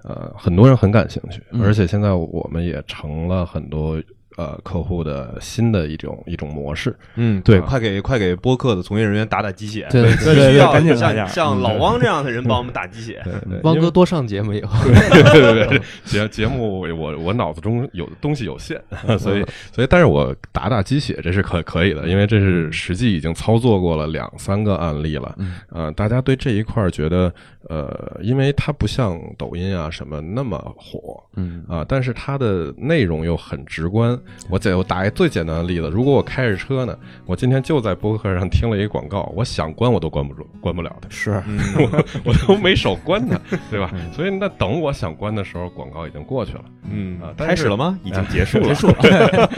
[0.05, 4.01] 呃，很多人很感兴趣，嗯而且现在我们也成了很多。
[4.38, 7.66] 呃，客户的新的一种一种模式，嗯，对，啊。
[7.66, 13.20] 快给快给播客的从业人员打打鸡血，对对对对需要赶紧像像老汪这样的人帮我们打鸡血。
[13.24, 15.33] 对对， 汪哥多上节目以后，对
[15.66, 18.81] 对对， 节节目我我脑子中有东西有限，
[19.18, 25.57] 所以所以但是我打打鸡血这是可可以的，因为这是实际已经操作过了两三个案例了，嗯。
[25.70, 27.33] 呃，大家对这一块儿觉得
[27.68, 31.20] 呃，因为它不像抖音啊什么那么火。
[31.35, 31.64] 嗯。
[31.68, 34.16] 啊，但是它的内容又很直观。
[34.49, 41.09] 我简我打一最简单的例子，如果我开着车呢，我今天就在播客上听了一广告，我想关我都关不住，关不了它。
[41.11, 43.38] 是，嗯我我都没手关它，
[43.71, 43.93] 对吧？
[44.12, 46.64] 所以那等我想关的时候，广告已经过去了。
[46.91, 47.99] 嗯啊开始了吗？
[48.05, 48.69] 已经结束了。
[48.69, 48.95] 结束了。
[49.01, 49.49] 呃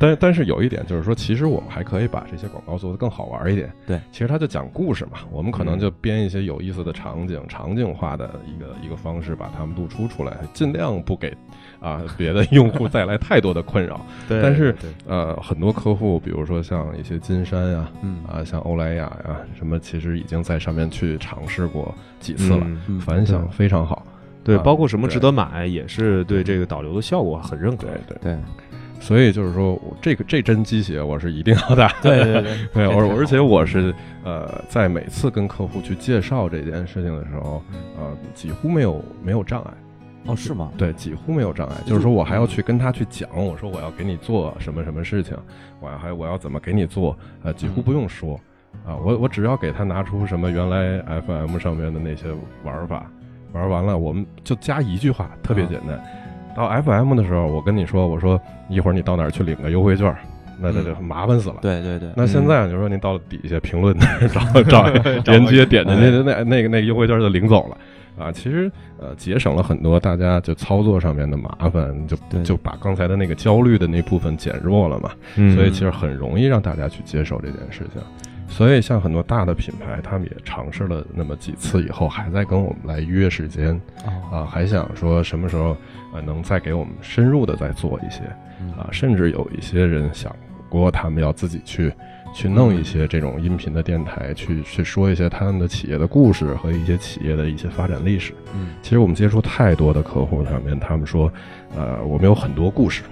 [0.00, 3.72] 但但是有一点就是说，其实我们还可以把这些广告做得更好玩一点。
[3.86, 11.32] 对，其实它就讲故事嘛，我们可能就编一些有意思的场景、场景化的一个一个方式，把它们露出出来，尽量不给
[11.80, 14.04] 啊别的用户带来太多的困扰。
[14.28, 14.90] 对但是对。
[15.06, 18.22] 呃，很多客户，比如说像一些金山呀、嗯。
[18.26, 22.66] 啊，像欧莱雅呀，什么，其实已经在上面去尝试过几次了，
[23.00, 24.06] 反响非常好。
[24.44, 26.42] 对，啊包括什么值得买，也是对。
[26.42, 27.86] 这个导流的效果很认可。
[27.86, 28.16] 对。
[28.20, 28.38] 对，对。
[29.00, 31.88] 所以就是说我这个这针鸡血我是一定要打。
[32.00, 33.00] 对对对，对， 这太好。
[33.00, 37.60] 而而且我是呃，在每次跟客户去介绍这件事情的时候，
[37.98, 39.72] 呃，几乎没有没有障碍。
[40.26, 40.70] 哦是吗？
[40.76, 41.74] 对，几乎没有障碍。
[41.86, 45.36] 就是说我还要去跟他去讲，我说我要给你做什么什么事情，
[45.80, 48.38] 我要还我要怎么给你做，呃，几乎不用说。
[48.86, 52.28] 啊，我我只要给他拿出什么原来 FM 上面的那些
[52.64, 53.04] 玩法，
[53.52, 56.02] 玩完了我们就加一句话，特别简单。
[56.56, 60.14] 到 FM 的时候，我跟你说，我说一会儿你到哪儿去领个优惠券，
[60.58, 61.56] 那那就麻烦死了。
[61.60, 64.86] 对对对，那现在就说您到底下评论那 儿找找
[65.32, 67.76] 连接点进去，那那那个那个优惠券就领走了。
[68.18, 68.70] 啊，其实
[69.00, 75.54] 呃节省了很多大家就操作上面的麻烦，就就把刚才的那个焦虑的那部分减弱了嘛，嗯。
[75.54, 78.02] 所以其实很容易让大家去接受这件事情。
[78.48, 84.12] 所以像很多大的品牌，他们也尝试了那么几次以后，还在跟我们来约时间哦。
[84.30, 85.74] 啊，还想说什么时候
[86.12, 88.20] 呃能再给我们深入的再做一些
[88.60, 88.70] 嗯。
[88.72, 90.36] 啊，甚至有一些人想
[90.68, 91.90] 过他们要自己去
[92.32, 98.32] 去弄一些这种音频的电台，去去说一些他们的企业的故事和一些企业的一些发展历史。
[98.54, 98.70] 嗯。
[98.82, 101.30] 其实我们接触太多的客户上面，他们说，
[101.76, 103.02] 呃，我们有很多故事。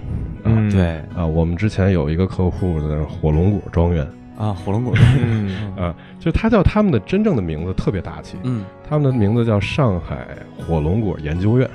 [0.43, 0.97] 啊嗯对。
[1.15, 4.07] 啊，我们之前有一个客户的火龙果庄园。
[4.39, 4.95] 啊火龙果。
[5.23, 5.77] 嗯。
[5.77, 8.65] 啊，就他叫他们的真正的名字特别大气，嗯。
[8.89, 11.69] 他们的名字叫上海火龙果研究院，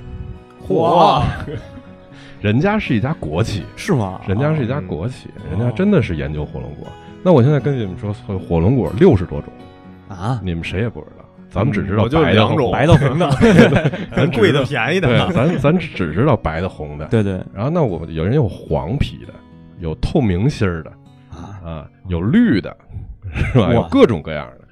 [0.68, 1.24] 嚯。
[2.42, 4.22] 人家是一家国企，是吗？
[4.28, 6.88] 人家是一哦家国企，人家真的是研究火龙果。
[7.26, 9.52] 那我现在跟你们说，火龙果六十多种，
[10.08, 13.32] 啊，你们谁也不知道，咱们只知道白的和两种白的红的，
[14.16, 17.06] 咱 贵的便宜的，咱咱只知道白的红的。
[17.10, 19.34] 对对然后那我有人有黄皮的，
[19.80, 20.92] 有透明心儿的
[21.32, 22.78] 啊，啊，有绿的，
[23.34, 23.74] 是吧？
[23.74, 24.65] 有各种各样的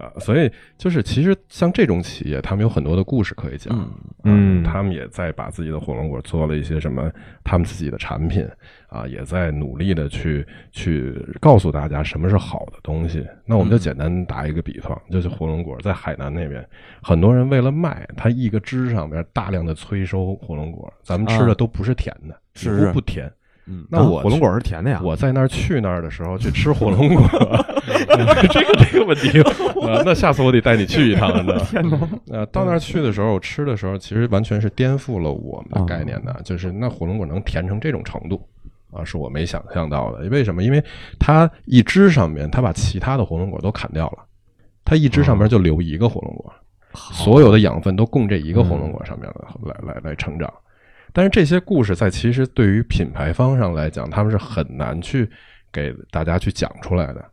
[0.00, 3.76] 啊，所以就是其实像这种企业，他们有很多的故事可以讲。
[3.78, 3.90] 嗯
[4.24, 7.10] 嗯他们也在把自己的火龙果做了一些什么，
[7.42, 8.46] 他们自己的产品
[8.88, 13.26] 啊，也在努力的去去告诉大家什么是好的东西。
[13.46, 16.66] 那我们就简单打一个比方，就是火龙果在海南那边，
[17.02, 23.32] 很多人为了卖，他一个枝上边大量的催收火龙果，咱们吃的啊都不是甜的，是几乎不甜。
[23.70, 27.24] 嗯，那我火龙果是甜的呀，我在那儿去那儿的时候去吃火龙果，
[28.50, 29.40] 这个这个问题，
[29.86, 31.66] 呃，那下次我得带你去一趟，你知道吗？
[31.70, 31.98] 天哪，
[32.30, 38.40] 呃，到那儿去的时候，我吃的时候，其实完全是颠覆了我们的概念哦的，就是那火龙果能甜成这种程度
[38.92, 40.28] 啊，是我没想象到的。
[40.30, 40.64] 为什么？
[40.64, 40.82] 因为
[41.18, 44.18] 它一枝上面，它把其他的火龙果都砍掉了，
[44.84, 46.52] 它一枝上面就留一个火龙果，
[47.12, 49.28] 所有的养分都供这一个火龙果上面
[49.62, 50.52] 来、来来来成长。
[51.12, 55.28] 但是这些故事在其实对于品牌方上来讲，他们是很难去
[55.72, 57.24] 给大家去讲出来的。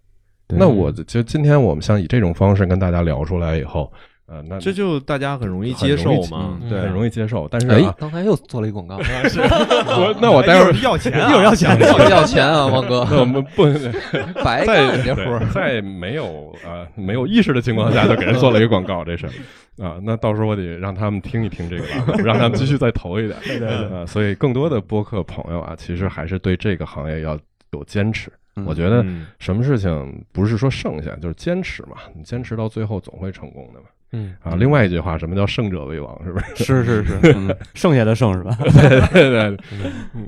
[0.50, 3.92] 那我就今天我们像以这种方式跟大家聊出来以后，
[4.28, 7.48] 呃，那这就大家很容易接受嘛，嗯对，很容易接受。
[7.50, 13.66] 但是、哎啊，，刚才又做了一广告， 是我那我待会儿一会儿要钱啊，一会儿要钱 要要钱啊，王哥，那我们不
[14.42, 15.40] 白在干这活。
[15.54, 19.28] 在没有呃、没有意识的情况下就给人做了一个广告，这是
[19.80, 23.38] 啊，那到时候我得让他们听一听这个吧， 让他们继续再投一点。
[23.44, 27.38] 对对对、啊，所以更多的播客朋友啊，其实还是对这个行业要
[27.72, 28.32] 有坚持。
[28.66, 33.86] 我觉得嗯什么事情不是说剩下，就是坚持嘛，你坚持到最后总会成功的嘛。
[34.14, 36.20] 嗯啊，另外一句话，什么叫胜者为王？
[36.26, 36.56] 是不是？
[36.64, 38.58] 是是是，嗯 剩下的胜是吧？
[39.14, 39.58] 对对对，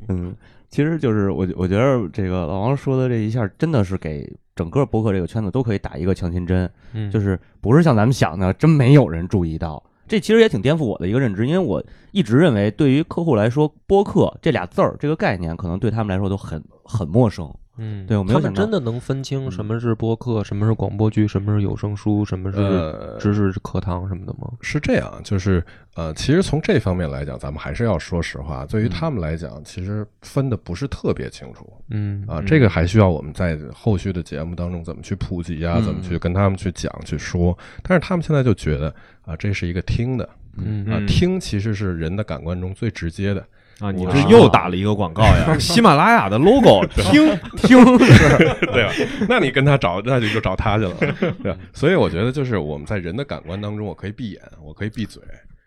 [0.09, 0.35] 嗯，
[0.69, 9.84] 其实就是我我觉得这个老王说的这一下，真的是给整个博客这个圈子都可以打一个强心针，嗯，就是不是像咱们想的，真没有人注意到。
[10.08, 17.47] 这其实也挺颠覆我的一个认知，因为我一直认为，对于客户来说，播客这俩字儿这个概念，可能对他们来说都很很陌生。
[17.79, 24.51] 嗯，对我没有想到他们真的能分清什么是播客，什么是广播剧，什么是有声书，什么是呃，知识课堂什么的吗？
[24.61, 25.63] 是这样，就是
[25.95, 32.41] 呃，其实从这方面来讲，咱们还是要说实话，对于他们来讲，其实分的不是特别清楚嗯啊。
[32.45, 37.57] 这个还需要我们在后续的节目当中怎么去普及啊，嗯怎么去跟他们去讲去说。
[37.81, 43.45] 但是他们现在就觉得啊，这是一个听的嗯啊，嗯听其实是人的感官中最直接的。
[43.79, 45.55] 啊，你我这又打了一个广告呀！
[45.59, 48.91] 喜马拉雅的 logo 听听 对吧？
[49.29, 50.93] 那你跟他找，那你就找他去了，
[51.41, 51.57] 对吧？
[51.73, 55.21] 所以我觉得，就是我们在人的感官当中，我可以闭眼，我可以闭嘴，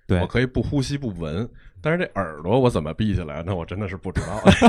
[0.06, 1.48] 对我可以不呼吸不闻，
[1.80, 3.42] 但是这耳朵我怎么闭起来？
[3.46, 4.68] 那我真的是不知道，是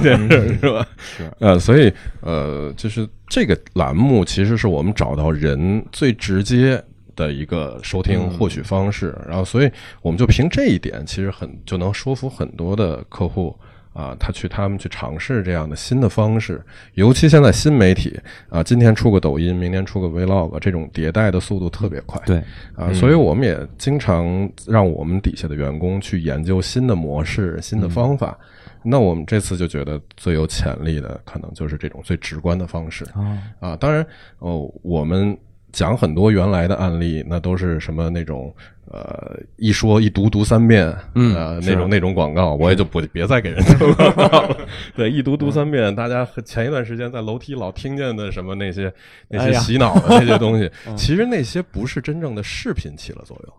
[0.72, 0.88] 吧？
[0.98, 6.82] 是呃，所以呃，就是这个栏目其实是我们找到人最直接。
[7.16, 9.72] 的一个收听获取方式，然后，所以
[10.02, 13.56] 我们就凭这一点，其实很就能说服很多的客户
[13.94, 16.60] 啊，他去他们去尝试这样的新的方式，
[16.96, 22.44] 尤其现在新媒体啊，今天出个抖音，明天出个 vlog，这种迭代的速度特别快，对，
[22.76, 28.38] 啊，所以我们也经常让我们底下的员工去研究新的模式、新的方法。
[28.86, 33.76] 那我们这次就觉得最有潜力的，可能就是这种最直观的方式啊，啊。
[33.78, 34.06] 当然，
[34.40, 35.38] 哦，我们
[35.74, 38.56] 讲很多原来的案例，那都是什么那种
[38.92, 44.58] 呃一说一读读三遍，嗯呃那种那种广告， 我也就不别再给人 做广告了。
[44.96, 48.94] 对，一读读三遍，大家前一段时间在楼梯老听见的什么那些
[49.28, 50.96] 那些洗脑的那些东西，嗯。
[50.96, 53.54] 其实那些不是真正的视频起了作用。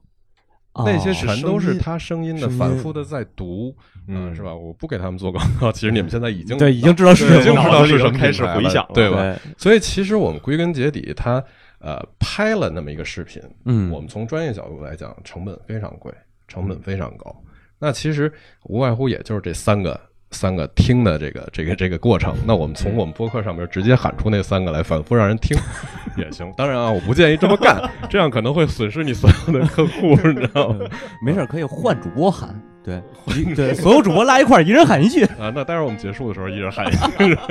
[0.74, 3.72] 哦那些全都是他声音的反复的在读，
[4.08, 4.30] 嗯。
[4.30, 4.52] 嗯，是吧？
[4.54, 9.36] 我不给他们做广告，其实你们现在已经对，已经知道是已经知道是什么开始回想了对吧？
[9.56, 11.42] 所以其实我们归根结底，他
[11.84, 16.10] 呃拍了那么一个视频，嗯我们从专业角度来讲，成本非常贵，
[16.48, 17.34] 成本非常高。
[17.78, 22.34] 那其实无外乎也就是这三个三个听的这个这个这个过程。
[22.46, 25.54] 那我们从我们播客上面直接喊出那三个来，反复让人听
[26.16, 26.50] 也行。
[26.56, 30.86] 当然啊，我不建议这么干，这样可能会损失你所有的客户，你知道吗？
[31.22, 33.00] 没事儿可以换主播喊，对
[33.56, 37.42] 对，所有主播拉一块儿，一人喊一句，啊，那待会儿我们结束的时候，一人喊一个， 是吧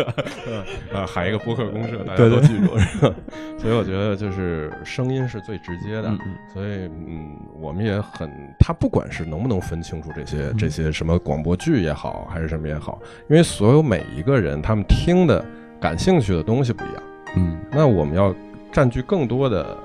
[0.47, 2.39] 嗯啊，喊一个播客公社，大家对对。
[2.39, 3.15] 都记住，是吧？
[3.57, 6.35] 所以我觉得就是声音是最直接的，嗯嗯。
[6.53, 15.43] 所以嗯，我们也很，他不管是能不能分清楚这些这些什么广播剧也好，还是什么也好，因为所有每一个人他们听的
[15.79, 17.03] 感兴趣的东西不一样，
[17.37, 17.57] 嗯。
[17.71, 18.35] 那我们要
[18.71, 19.75] 占据更多的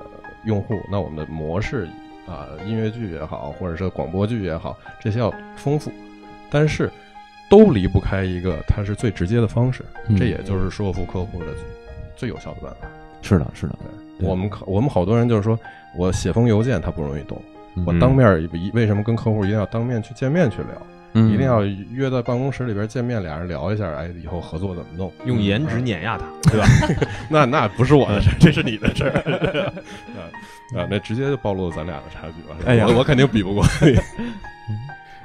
[0.45, 1.87] 用户，那我们的模式
[2.29, 5.91] 啊，音乐剧也好，或者是广播剧也好，这些要丰富，
[6.51, 6.89] 但是
[7.49, 11.47] 都离不开一个它是最直接的方式，嗯这也就是说服客户的
[12.15, 12.87] 最有效的办法。
[13.21, 13.75] 是的，是的，
[14.19, 15.59] 对我们我们好多人就是说
[15.97, 17.41] 我写封邮件他不容易懂，
[17.85, 20.81] 我嗯当面一为什么跟客户一定要当面去见面去聊，
[21.13, 25.11] 嗯一定要约在办公室里边见面，俩人聊一下，哎，以后合作怎么弄？
[25.25, 26.67] 用颜值碾压他，对吧？
[27.29, 29.11] 那那不是我的事儿， 这是你的事儿。
[30.15, 30.29] 啊
[30.77, 32.55] 啊，那直接就暴露了咱俩的差距了。
[32.65, 33.95] 哎呀我我肯定比不过你。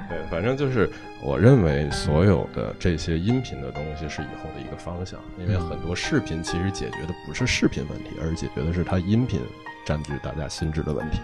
[0.07, 0.89] 对，反正就是
[1.21, 9.39] 我认为所有的这些音频的东西是以后的一个方向，因为很多视频其实解决的不是视频问题，而是解决的是它音频
[9.85, 11.19] 占据大家心智的问题。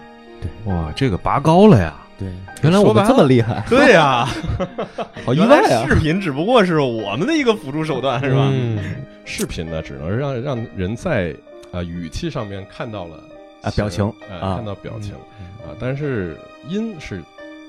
[0.64, 1.94] 哇，这个拔高了呀！
[2.18, 2.28] 对，
[2.62, 4.28] 原来我们这么厉害， 对呀，
[5.24, 5.86] 好意外啊！
[5.88, 8.48] 视频只不过是我们的一个辅助手段，是吧？
[8.52, 8.78] 嗯，
[9.24, 11.34] 视频呢，只能让让人在
[11.72, 13.16] 啊、语气上面看到了
[13.62, 14.04] 啊表情。
[14.28, 14.56] 呃啊。
[14.56, 15.14] 看到表情。
[15.64, 16.36] 啊，但是
[16.68, 17.22] 音是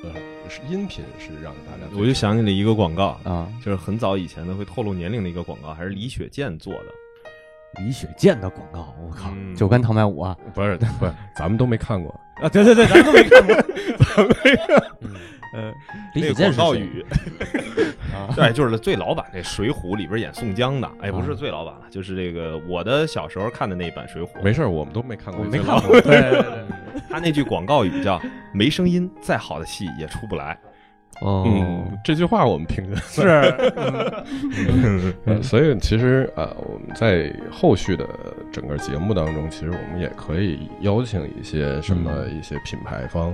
[0.03, 0.09] 呃
[0.49, 6.85] 是音频是让大家我就想起了一个广告，啊，就是很早以前的会透露年龄的一个广告，还是李雪健做的。
[7.79, 12.13] 李雪健的广告，我靠，嗯酒干倘卖无啊不是 不是，咱们都没看过。
[12.41, 12.49] 啊！
[12.49, 13.55] 对对对，咱们都没看过。
[16.15, 17.05] 李那个雪健是谁广告语，
[18.11, 26.01] 啊对，就是最老版那《水浒》里边演宋江的，哎，不啊是最老版了，就是这个我的小时候看的那版《水浒》，没事儿，我们都没看过，我没看过。
[26.01, 26.65] 对对对，
[27.09, 28.19] 他那句广告语叫
[28.51, 30.57] “没声音，再好的戏也出不来
[31.23, 32.97] 哦，嗯，这句话我们听见。
[33.07, 33.27] 是
[35.25, 38.05] 呃 所以其实呃，我们在后续的
[38.51, 43.31] 整个节目当中，其实我们也可以邀请一些什么一些品牌方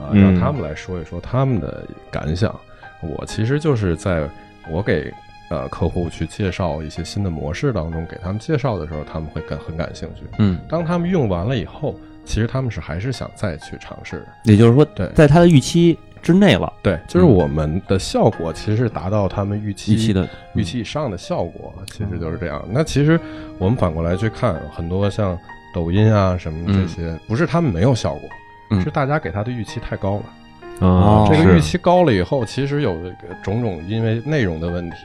[0.00, 2.54] 啊，嗯让他们来说一说他们的感想。
[3.02, 4.26] 我其实就是在
[4.70, 5.12] 我给
[5.50, 10.22] 呃客户去介绍一些新的模式当中，给他们介绍的时候，他们会感很感兴趣。
[10.38, 11.94] 嗯，当他们用完了以后，
[12.24, 14.26] 其实他们是还是想再去尝试的。
[14.44, 15.96] 也就是说，对在他的预期
[16.26, 22.60] 之内了，对，就是我们的效果其实是达到他们预期预期的预期以上的效果，其实就是这样。
[22.68, 23.20] 那其实
[23.58, 25.38] 我们反过来去看，很多像
[25.72, 28.28] 抖音啊什么这些，不是他们没有效果，
[28.72, 28.82] 嗯。
[28.82, 30.24] 是大家给他的预期太高了。”
[30.82, 34.96] 哦这个预期高了以后，其实有这个种种因为内容的问题，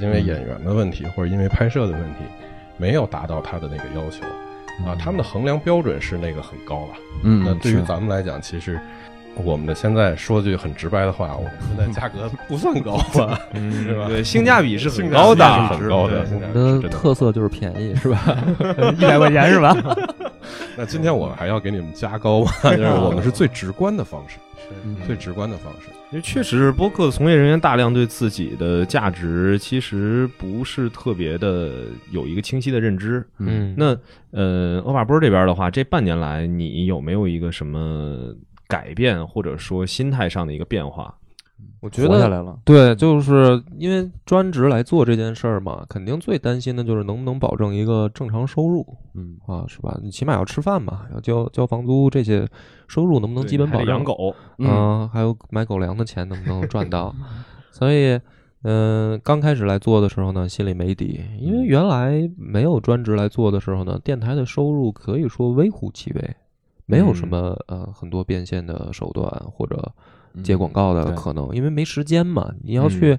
[0.00, 2.24] 因为演员的问题，或者因为拍摄的问题，
[2.78, 4.24] 没有达到他的那个要求。
[4.84, 4.96] 啊。
[4.98, 6.94] 他们的衡量标准是那个很高了。
[7.22, 8.80] 嗯，那对于咱们来讲，其实
[9.36, 14.06] 我们的现在说句很直白的话，我们现在价格不算高吧，是吧？
[14.08, 16.20] 对，性价比是很高的，是很高的。
[16.20, 18.36] 对性价我们的特色就是便宜，是吧？
[18.98, 19.74] 一百块钱是吧？
[20.76, 24.38] 那今天我还要给你们加高嘛，就是我们是最直观的方式，
[24.84, 25.88] 嗯最直观的方式。
[26.10, 33.24] 因为确实，播客从业人员大量对自己的价值其实不是特别的有一个清晰的认知。
[33.38, 33.96] 嗯，那
[34.32, 38.34] 呃，欧巴波这边的话，这半年来你有没有一个什么
[38.70, 41.14] 改变，或者说心态上的一个变化？
[41.80, 49.98] 我觉得下来了，对，就是因为专职来做这件事儿嘛，肯定最担心的就是能不能保证一个正常收入嗯啊，是吧？
[50.02, 52.46] 你起码要吃饭嘛，要交交房租，这些
[52.86, 53.88] 收入能不能基本保证？
[53.88, 57.14] 养狗，嗯，还有买狗粮的钱能不能赚到？
[57.72, 58.18] 所以，
[58.62, 66.36] 嗯、刚开始来做的时候呢，心里没底，因为原来没有专职来做的时候呢，电台的收入可以说微乎其微，
[66.90, 69.92] 没有什么、呃很多变现的手段或者
[70.42, 72.52] 接广告的可能，因为没时间嘛。
[72.62, 73.18] 你要去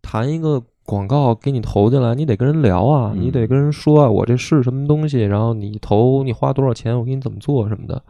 [0.00, 8.02] 谈一个广告给你投进来，你得跟人聊啊，嗯你得跟人说啊，我这是什么东西，然后你投你花多少钱，我给你怎么做什么的。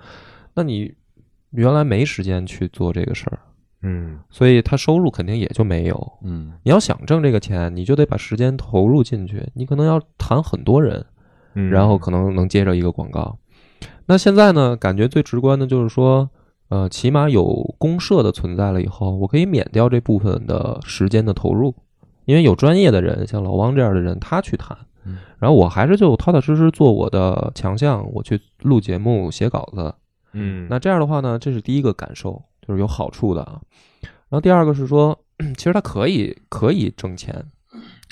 [0.55, 0.93] 那你
[1.51, 3.38] 原来没时间去做这个事儿，
[3.83, 6.12] 嗯所以他收入肯定也就没有。
[6.23, 11.05] 嗯你要想挣这个钱，你就得把时间投入进去，你可能要谈很多人，
[11.55, 13.38] 嗯，然后可能能接着一个广告。
[14.07, 16.29] 那现在呢，感觉最直观的就是说，
[16.68, 21.75] 呃，起码有公社的存在了以后，我可以免掉这部分的时间的投入，
[22.25, 29.95] 因为有专业的人，像老汪这样的人，他去谈嗯，然后我还是就踏踏实实做我的强项，我去录节目、写稿子。
[30.33, 33.61] 嗯，那这样的话呢，这是第一个感受，就是有好处的啊。
[34.03, 35.18] 然后第二个是说，
[35.59, 37.45] 其实他可以可以挣钱，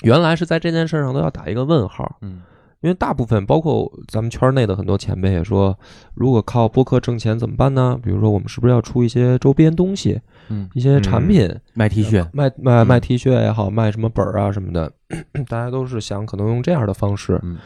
[0.03, 2.41] 原来是在这件事上都要打一个问号，嗯
[2.81, 5.77] 因为大部分包括咱们圈内的很多前辈也说，
[6.13, 7.99] 如果靠播客挣钱怎么办呢？
[8.03, 14.91] 比如说我们是不是要出一些周边东西，嗯，一些产品，卖 T 恤，卖卖卖 T 恤也好，卖什么本儿啊什么的，
[15.47, 17.57] 大家都是想可能用这样的方式，嗯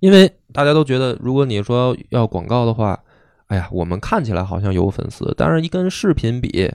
[0.00, 2.98] 因为大家都觉得，如果你说要广告的话，
[3.46, 6.68] 哎呀，我们看起来好像有粉丝，但是一跟视频比，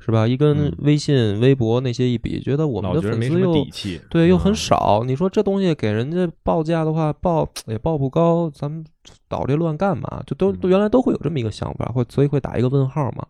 [0.00, 0.26] 是吧？
[0.26, 5.02] 一跟嗯微信、微博那些一比，觉得我们的粉丝又底气，对又很嗯少。
[5.06, 8.84] 你说这东西给人家报价的话，报也报不高，咱们
[9.28, 10.22] 捣这乱干嘛？
[10.26, 13.26] 就都原来都会有这么一个想法，会所以会打一个问号嘛。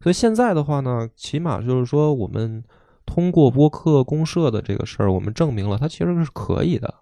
[0.00, 2.64] 所以现在的话呢，起码就是说，我们
[3.04, 6.94] 通过播客公社的这个事儿，我们证明了它其实是可以的。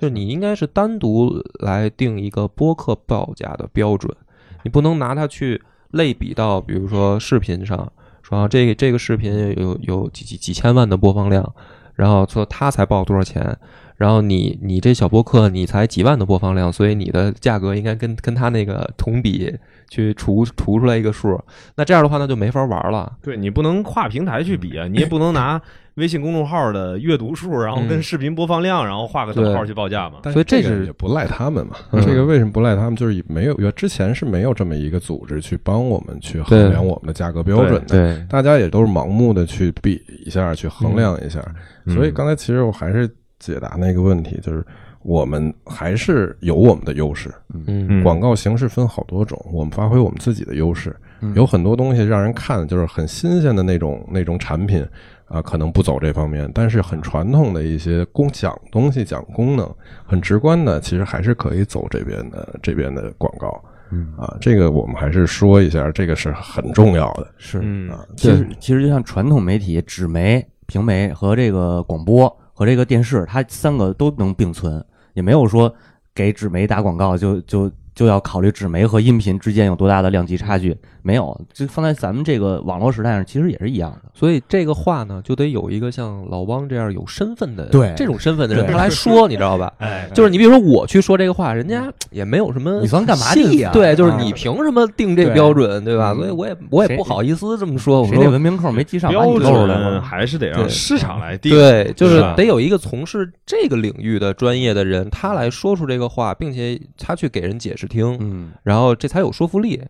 [0.00, 4.14] 就是你应该是单独来定一个播客报价的标准，
[4.62, 5.60] 你不能拿它去
[5.90, 7.92] 类比到，比如说视频上，
[8.28, 11.54] 说啊这个这个视频有有几几几千万的播放量，
[11.94, 13.58] 然后说他才报多少钱，
[13.98, 19.52] 然后你你这小播客你才几万的播放量，所以你的价格应该跟跟他那个同比
[19.90, 21.38] 去除除出来一个数，
[21.74, 23.12] 那这样的话那就没法玩了。
[23.20, 25.60] 对你不能跨平台去比啊，你也不能拿
[25.94, 30.18] 微信公众号的阅读数，然后跟嗯视频播放量，然后画个等号去报价嘛。
[30.32, 31.74] 所以这是个也不赖他们嘛。
[31.90, 32.94] 嗯这个为什么不赖他们？
[32.94, 38.14] 就是没有，之前是没有这么一个组织去帮我们去衡量我们的价格标准的。
[38.14, 41.40] 对，大家也都是盲目的去比一下，去衡量一下。
[41.84, 44.64] 嗯所以刚才其实我还是解答那个问题，就是
[45.02, 47.30] 我们还是有我们的优势。
[47.54, 50.94] 嗯嗯广告形式分好多种，我们发挥我们自己的优势。
[51.20, 54.86] 嗯有很多东西让人看就是很新鲜的那种那种产品
[55.26, 59.70] 啊、可能不走这方面，但是很传统的一些功讲东西、讲功能、
[60.06, 63.62] 很直观的，其实还是可以走这边的这边的广告。
[63.90, 68.06] 嗯啊，这个我们还是说一下，这个是很重要的是嗯啊。
[68.16, 74.84] 其实其实就像传统媒体，纸媒、平媒和这个广播和这个电视，它三个都能并存，
[75.14, 75.72] 也没有说
[76.12, 84.12] 给纸媒打广告就就就要考虑纸媒和音频之间有多大的量级差距，没有，就放在咱们这个网络时代上，其实也是一样的。
[84.14, 87.92] 所以这个话呢，就得有一个像老汪这样有身份的，对。
[87.96, 89.72] 这种身份的人，他来说，你知道吧？
[89.82, 95.96] 哎，就是你比如说我去说这个话，人家也没有什么，你算干嘛的呀对，就是啊你凭什么定这对标准，对。
[95.96, 96.12] 吧？
[96.12, 96.18] 嗯。
[96.18, 100.00] 所以我也我也不好意思这么说，我谁那说文明扣没记上，把标准。
[100.00, 101.50] 还是得让市场来定。
[101.50, 109.82] 对，就是得有一个从事这个领域的专业的人，他来说出这个话，并且他去给人解释听，嗯，然后这才有说服力。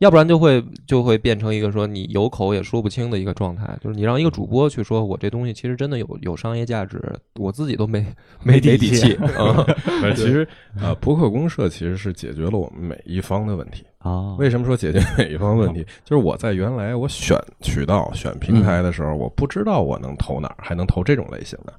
[0.00, 7.00] 要不然就会就会变成一个说你有口也说不清的一个状态，就是你让一个主播去说我这东西其实真的有有商业价值，
[7.36, 8.04] 我自己都没
[8.44, 9.18] 没底底气气。
[9.18, 9.54] 嗯
[10.04, 10.46] 呃，其实
[10.78, 13.86] 呃，博客公社其实是解决了我们每一方的问题。
[14.00, 15.82] 啊，为什么说解决每一方问题？
[16.04, 21.72] 就是我在原来我选渠道、选平台的时候，我不知道我能投哪儿，还能投这种类型的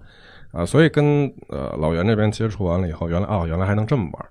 [0.59, 4.27] 啊，所以跟呃老袁这边接触完了以后，原来哦，原来还能这么玩儿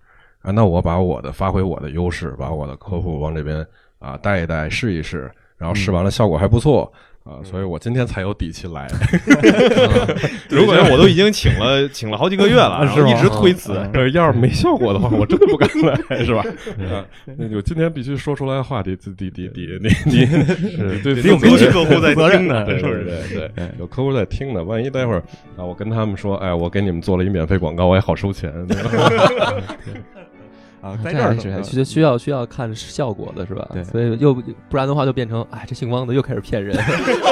[0.47, 3.67] 啊，那我把我的发挥我的优势，把我的客户往这边
[3.99, 5.29] 啊带一带，试一试，
[5.59, 6.91] 然后试完了效果还不错。
[7.25, 8.87] 啊，所以我今天才有底气来。
[10.49, 16.45] 如果我都已经请了请了好几个月了，是吧一直推辞，呃，要是没效果的话，我真的不敢来， 是吧？
[16.89, 17.03] 啊，
[17.37, 21.37] 那就今天必须说出来的话，得得得得得得得是对得有
[21.73, 23.03] 客户在听呢，对是不是？
[23.03, 24.63] 对对对，有客户在听呢。
[24.63, 25.19] 万一待会儿
[25.57, 28.53] 啊，我跟他们说，哎，我给你们做了一免费广告，我也好收钱。
[30.81, 33.69] 啊， 这在这儿样是需需要需要看效果的是吧？
[33.73, 36.77] 对所以又不然的话就变成，哎，这姓汪的又开始骗人，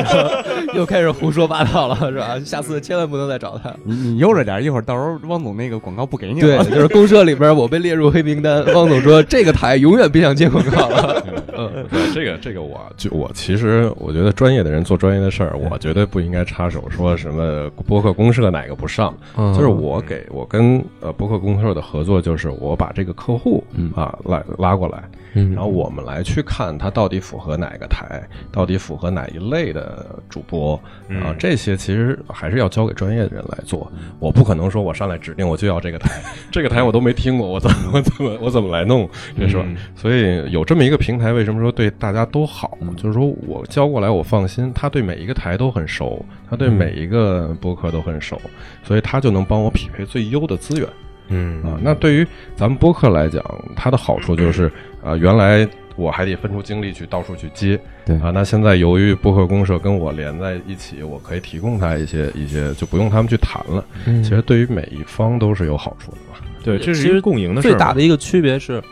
[0.75, 2.39] 又开始胡说八道了，是吧？
[2.45, 3.73] 下次千万不能再找他。
[3.85, 6.65] 你你悠着点，一会儿到时候汪总那个广告不给你对了。
[6.71, 11.23] 就是公社里边我被列入黑名单，汪总说这个台永远别想接广告了。
[11.57, 19.15] 嗯，对这个这个我就我其实我觉得专业的人做专业的事儿，我绝对不应该插手说什么播客公社哪个不上。
[19.37, 33.93] 嗯就是我给我跟呃播客公社的合作，就是我把这个客户嗯啊来拉过来，嗯然后我们来去看它到底符合哪个台，到底符合哪一类的主播啊嗯，这些其实还是要交给专业的人来做。
[34.19, 39.07] 我不可能说我上来指定我就要这个台， 这个台我都没听过，我怎么我怎么我怎么来弄，
[39.39, 39.63] 这是吧？
[39.67, 42.79] 嗯所以有这么一个平台，为什么说对大家都好？
[42.97, 48.41] 就是说我交过来我放心，他对每一个台都很熟，他对每一个播客都很熟，
[48.83, 50.89] 所以他就能帮我匹配最优的资源。
[51.29, 53.43] 嗯啊，那对于咱们播客来讲，
[53.75, 54.71] 它的好处就是，
[55.03, 55.67] 呃，原来
[55.97, 63.85] 我还得分出精力去到处去接，对啊，那现在由于播客公社跟我连在一起，我可以提供他一些一些，就不用他们去谈了。
[64.07, 66.39] 嗯其实对于每一方都是有好处的嘛。
[66.63, 67.71] 对，这是其实一个共赢的事儿。
[67.71, 68.83] 最大的一个区别是，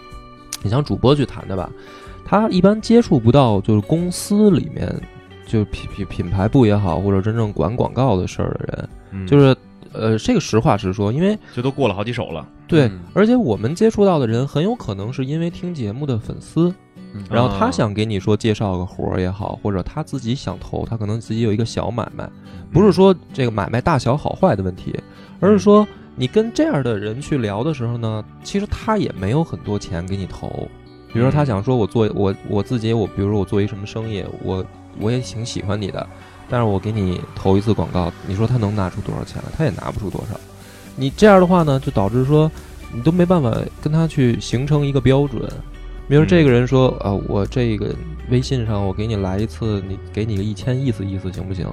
[0.62, 1.70] 你像主播去谈的吧，
[2.24, 4.88] 他一般接触不到就是公司里面
[5.46, 9.56] 就品品品牌部也好，或者真正管广告的事儿的人，嗯就是
[9.92, 13.00] 呃，这个实话实说，因为这都过了好几手了，对，嗯。
[13.14, 16.74] 而且我们接触到的人很有可能是因为听节目的粉丝，
[17.14, 17.24] 嗯。
[17.30, 22.28] 然后他啊想给你说介绍个活儿也好，或者他自己想投，他可能自己有一个小买卖，
[22.72, 24.98] 不是说这个买卖大小好坏的问题，
[25.40, 25.86] 而是说
[26.16, 30.68] 你跟这样的人去聊的时候呢，其实他也没有很多钱给你投。
[31.12, 34.64] 比如说他想说我做我我自己我比如说我做一什么生意，我
[34.98, 36.06] 我也挺喜欢你的，
[36.52, 39.48] 但是我给你投一次广告，你说他能拿出多少钱来？
[39.56, 40.38] 他也拿不出多少。
[40.96, 42.52] 你这样的话呢，就导致说
[42.92, 45.40] 你都没办法跟他去形成一个标准。
[46.08, 47.96] 比比如这个人说，啊，我这个
[48.28, 51.66] 微信上我给你来一次，你给你个一千意思意思行不行？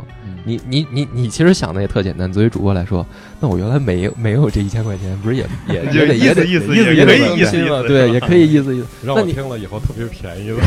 [0.46, 3.06] 你你你你其实想的也特简单，作为主播来说，
[3.40, 8.88] 那我原来没有没有这一千块钱，不是也 也也得也得意思意思也可以更意思意思对， 也可以意思意思。
[9.06, 10.60] 让那你我听了以后特别便宜了。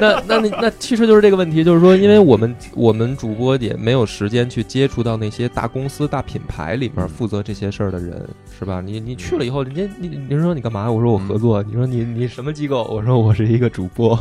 [0.00, 8.80] 那那你那其实就是这个问题，就是说，因为我们我们主播也没有时间去接触到那些大公司、大品牌里边负责这些事儿的人，是吧？
[8.84, 10.90] 你你去了以后，人家你你说你干嘛？
[10.90, 11.62] 我说我合作。
[11.62, 12.84] 你说你你什么机构？
[12.84, 14.18] 我说我是一个主播。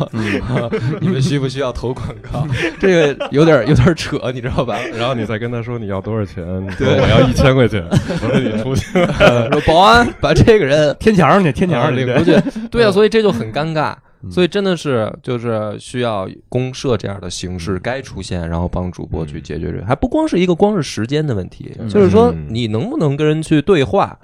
[1.00, 2.48] 你们需不需要投广告？
[2.80, 4.78] 这个有点有点扯，你知道吧？
[4.96, 6.44] 然后你再跟他说你要多少钱，
[6.78, 8.86] 对我要一千块钱， 我说你出去。
[9.52, 12.68] 说保安把这个人 天桥上去，天桥上去领出去。
[12.70, 13.96] 对啊，所以这就很尴尬。
[14.32, 24.18] 所以真的是就是需要公社这样的形式该出现，然后帮主播去解决这个，还不光是一个光是时间的问题，就是说你能不能跟人去对话。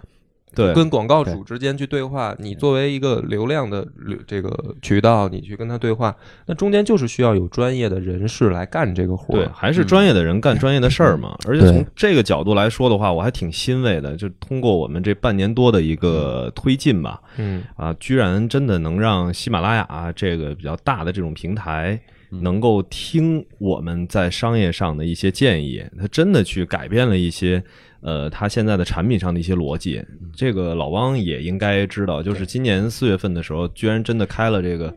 [0.55, 11.37] 对，跟广告主之间去对话，你作为一个流量的流这个渠道，你去跟他对话，那中间就是需要有专业的人士来干这个活对，还是专业的人干专业的事儿嘛。
[11.47, 21.99] 而且从这个角度来说的话，我还挺欣慰的，就通过我们这半年多的一个推进吧，嗯啊，居然真的能让喜马拉雅这个比较大的这种平台。
[22.41, 27.63] 能够听我们在商业上的一些建议，他真的去改变了一些，
[28.03, 30.03] 呃，他现在的产品上的一些逻辑。
[30.35, 34.93] 这个老汪也应该知道，就是今年四月份的时候，居然真的开了这个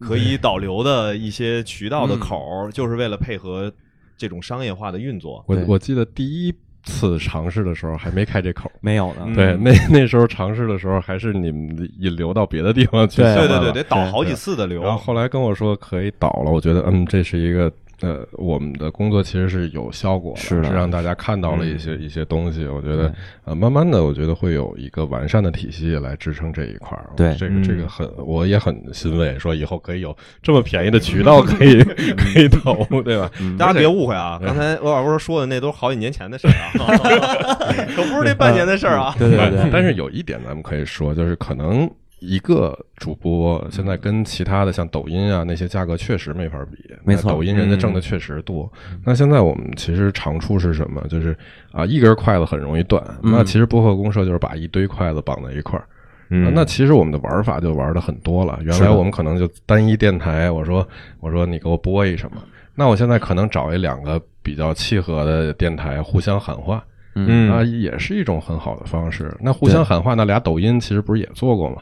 [0.00, 3.72] 可以导流的一些渠道的口儿，就是为了配合
[4.16, 5.44] 这种商业化的运作。
[5.46, 6.54] 我我记得第一。
[6.88, 9.26] 次尝试的时候还没开这口，没有呢。
[9.34, 14.80] 对，那 那时候尝试的时候还是你们引流到别的地方去，对对对，得导好几次的流。
[14.84, 17.68] 然后后来跟我说可以导了，我觉得嗯，这是一个。
[18.02, 22.66] 呃，我们的工作其实是有效果的，是让大家看到了一些一些东西。
[22.66, 23.10] 我觉得，
[23.44, 27.08] 呃，慢慢的，我觉得会有一个完善的体系来支撑这一块儿。
[27.16, 33.30] 对，这个这个很，我也很欣慰，说以后可以有这么便宜的渠道可以可以投，对吧？
[33.58, 36.98] 大家别误会啊，刚才我老师说的那都是好几年前的事儿啊，
[37.96, 39.14] 可不是这半年的事儿啊。
[39.18, 39.70] 对对对。
[39.72, 41.90] 但是有一点咱们可以说，就是可能。
[42.18, 48.70] 一个主播现在跟其他的像抖音啊那些价格确实没法比，没错，抖音人家挣的确实多。
[49.04, 51.00] 那现在我们其实长处是什么？
[51.08, 51.36] 就是
[51.72, 53.02] 啊，一根筷子很容易断。
[53.22, 55.86] 那其实播客公社就是把一堆筷子绑在一块儿。
[56.28, 58.58] 嗯那其实我们的玩法就玩的很多了。
[58.62, 60.86] 原来我们可能就单一电台，我说
[61.20, 62.42] 我说你给我播一什么？
[62.74, 69.32] 那我现在可能找一两个比较契合的电台互相喊话，嗯啊，也是一种很好的方式。
[69.40, 71.76] 那互相喊话，那俩抖音其实不是也做过吗？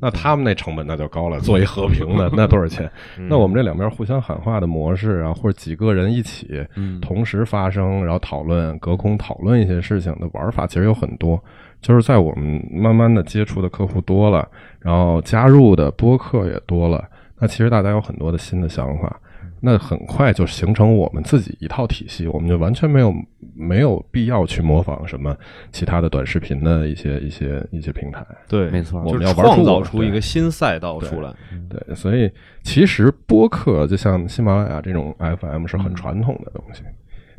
[0.00, 2.90] 那他们那成本那就高了，做一和平的 那多少钱？
[3.28, 6.66] 那我们这两边互相喊话的模式啊，或者几个人一起
[7.02, 11.42] 同时发声，然后讨论隔空讨论一些事情的玩法，其实有很多。
[11.82, 14.46] 就是在我们慢慢的接触的客户多了，
[14.80, 17.02] 然后加入的播客也多了，
[17.38, 19.18] 那其实大家有很多的新的想法。
[19.62, 23.14] 那很快就形成我们自己一套体系，我们就完全没有
[23.54, 25.36] 没有必要去模仿什么
[25.70, 28.24] 其他的短视频的一些一些一些平台。
[28.48, 31.30] 对，没错，我们要创造出一个新赛道出来。
[31.68, 32.30] 对，所以
[32.62, 36.82] 其实播客就像喜马拉雅这种 FM 是很传统的东西，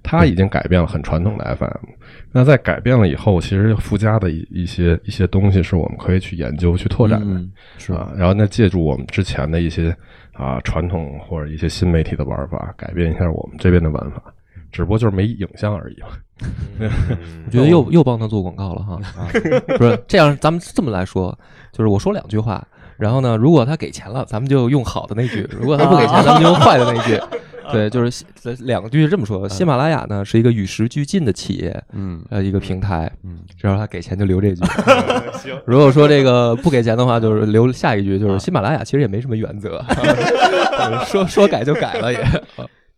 [0.03, 1.89] 它已经改变了很传统的 FM。
[2.31, 7.43] 那在改变了以后，其实附加的一一些一些东西是我们可以去研究去拓展的，
[7.79, 8.13] 是吧？
[8.15, 9.95] 然后那借助我们之前的一些。
[10.41, 14.23] 啊，传统或者一些新媒体的玩法，改变一下我们这边的玩法，
[14.71, 16.07] 只不过就是没影像而已嘛。
[17.45, 18.97] 我觉得又又帮他做广告了哈，
[19.77, 21.37] 不是这样，咱们这么来说，
[21.71, 22.67] 就是我说两句话，
[22.97, 27.19] 然后呢，如果他给钱了，咱们就用好的那句；如果他不给钱，咱们就用坏的那句。
[27.71, 28.23] 对，就是
[28.59, 29.47] 两句是这么说。
[29.49, 34.63] 喜马拉雅呢是一个与时俱进的企业，嗯，呃，一个平台，嗯，只要他给钱就留这句。
[35.41, 39.83] 行，如果说这个不给钱的话，就是留下一句，就是喜马拉雅其实也没什么原则，
[41.07, 42.19] 说说改就改了也。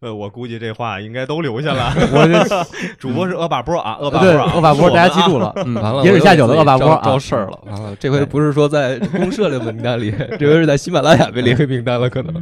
[0.04, 1.94] 呃，我估计这话应该都留下了。
[2.12, 2.66] 我这
[3.00, 5.54] 主播是恶霸波啊，恶霸波，恶霸波，大家记住了。
[5.66, 7.58] 嗯， 完了，野史下酒的恶霸波招事儿了。
[7.66, 12.34] 完了，这回不是说在公社的名单里，这回是在喜马拉雅被列为名单了，可能。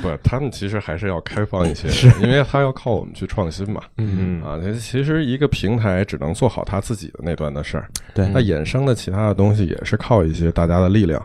[0.00, 1.88] 不，他们其实还是要开放一些，
[2.22, 3.80] 因为他要靠我们去创新嘛。
[3.98, 11.20] 嗯啊，其实一个平台只能做好他自己的那段的事儿，对，那衍生的其他的东西也是靠一些大家的力量。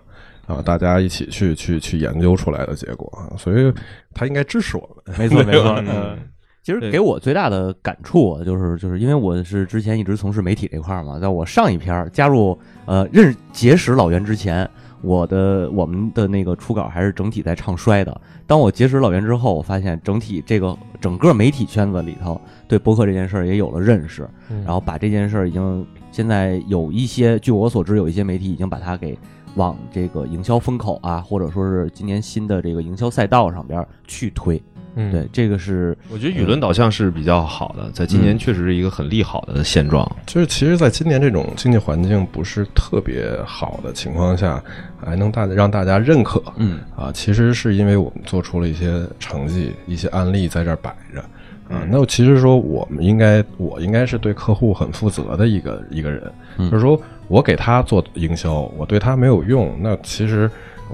[0.47, 3.71] 啊，大家一起去去去研究出来的结果啊，所以
[4.13, 5.19] 他应该支持我们。
[5.19, 6.17] 没错没错，嗯，
[6.63, 14.69] 其实给我最大的感触就是就是因为我是之前一直从事媒体这块嘛，在我上一篇加入呃认结识老袁之前，
[15.01, 18.21] 我的我们的那个初稿还是整体在唱衰的。
[18.45, 22.39] 当我结识老袁之后，我发现整体这个整个媒体圈子里头
[22.69, 24.25] 对博客这件事儿也有了认识，
[24.63, 29.17] 然后把这件事儿已经现在有一些，据我所知，有一些媒体已经把它给。
[29.57, 34.61] 往这个营销风口啊，或者说是今年新的这个营销赛道上边去推。
[34.99, 40.09] 嗯对，这个是我觉得舆论导向是比较好的，在今年确实是一个很利好的现状。
[40.25, 44.59] 就是其实，在今年这种经济环境不是特别好的情况下，
[44.99, 51.21] 还能大让大家认可，嗯啊，其实是因为我们做出了一些成绩、一些案例在这儿摆着。
[51.69, 60.49] 啊，那其实说我们应该，我应该是对客户很负责的一个一个人，嗯就是说我给他做营销，我对他没有用，那其实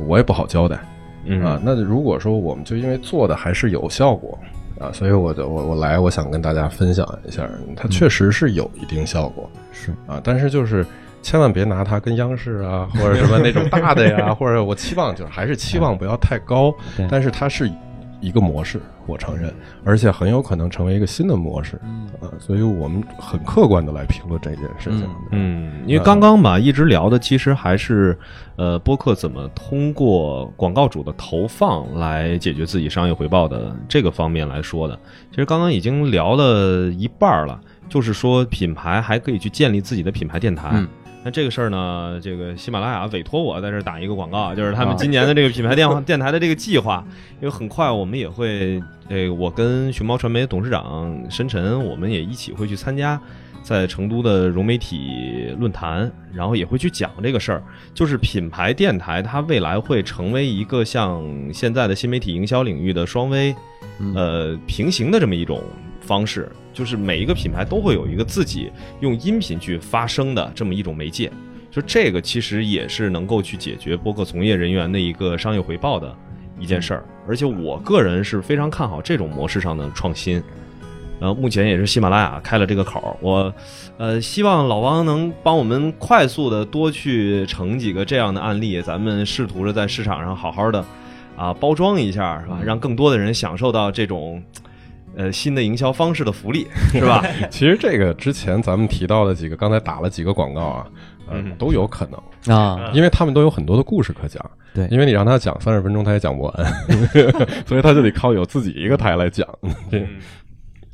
[0.07, 0.79] 我也不好交代。
[1.25, 4.37] 嗯啊，那如果说我们就因为做的还是有效果
[4.79, 10.85] 啊，所以我就我我来，我想跟大家分享一下，它确实是有一定效果是啊，但是就是
[11.21, 17.71] 千万别拿它跟央视啊或者什么那种大的呀， 或者我期望就是还是期望不要太高对，但是它是
[18.23, 19.53] 一个模式，我承认，
[19.83, 25.05] 而且很有可能成为一个新的模式嗯啊，所以我们很客观的来评论这件事情。
[25.31, 28.17] 嗯，因为刚刚吧，一直聊的其实还是，
[28.55, 34.97] 呃，播客怎么通过广告主的投放来解决自己商业回报的这个方面来说的。
[35.29, 37.59] 其实刚刚已经聊了一半儿了，
[37.89, 40.69] 就是说品牌还可以去建立自己的品牌电台。
[40.73, 40.87] 嗯
[41.23, 47.03] 那这个事儿呢，这个喜马拉雅委托我在这儿打一个广告，就是他们啊今年的这个品牌电话电台的这个计划，
[47.39, 53.19] 因为很快我们也会，这个我跟熊猫传媒董事长申晨，我们也一起会去参加
[53.61, 57.63] 在成都的融媒体论坛，然后也会去讲这个事儿，
[57.93, 63.55] 就是品牌电台它未来会成为一个像现在的新媒体营销领域的双微，
[63.99, 65.63] 嗯呃平行的这么一种
[66.01, 71.31] 方式，就是每一个品牌都会有一个自己用音频去发声的这么一种媒介。
[71.71, 76.15] 就这个其实也是能够去解决播客从业人员的一个商业回报的
[76.59, 80.43] 一件事儿，而且我个人是非常看好这种模式上的创新。
[81.19, 83.53] 然后目前也是喜马拉雅开了这个口儿，我
[83.97, 90.83] 呃希望老王能帮我们快速的多去成几个这样的案例，咱们试图着在市场上好好的
[91.37, 92.59] 啊包装一下，是吧？
[92.63, 94.43] 让更多的人享受到这种
[95.15, 97.23] 呃新的营销方式的福利，是吧？
[97.49, 100.87] 其实这个之前咱们提到的几个，刚才打了几个广告啊，
[101.27, 102.55] 呃嗯，都有可能。
[102.55, 104.43] 啊，因为他们都有很多的故事可讲。
[104.73, 106.53] 对因为你让他讲三十分钟，他也讲不完，
[107.65, 109.47] 所以他就得靠有自己一个台来讲。
[109.91, 110.07] 嗯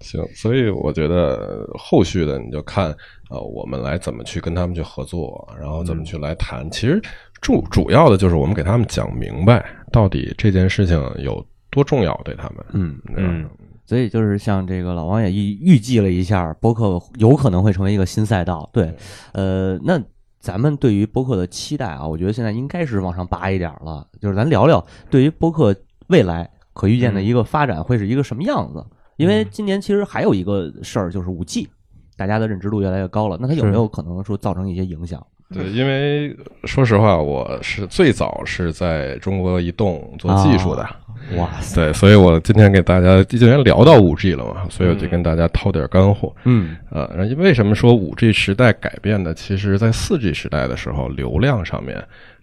[0.01, 2.85] 行，所以我觉得后续的你就看，
[3.29, 6.69] 呃，我们来怎么去跟他们去合作，然后怎么去来谈。
[6.71, 7.01] 其实
[7.41, 12.65] 主主要的就是我们给他们讲明白，到底这件事情有多重要对他们。
[12.71, 13.49] 嗯，嗯
[13.89, 18.69] 所以就是像这个老王也预预计了一下，播客有可能会成为一个新赛道。
[18.71, 18.95] 对，
[19.31, 19.99] 呃，那
[20.39, 24.05] 咱们对于播客的期待啊，我觉得现在应该是往上拔一点儿了。
[24.21, 25.75] 就是咱聊聊对于播客
[26.09, 28.85] 未来可预见的一个发展会是一个什么样子。
[29.15, 31.67] 因为今年其实还有一个事儿，就是五 G，
[32.15, 35.25] 大家的认知度越来越高了，那它有没有可能说造成一些影响？
[35.53, 36.35] 对，因为
[36.65, 40.87] 说实话，我是最早是在中国移动做技术的。
[41.35, 46.33] 哇塞，对，所以我今天给大家既然聊到五 G 了嘛，所以我就跟大家掏点干货。
[46.45, 49.33] 嗯呃，为什么说五 G 时代改变的？
[49.33, 51.97] 其实，在四 G 时代的时候，流量上面，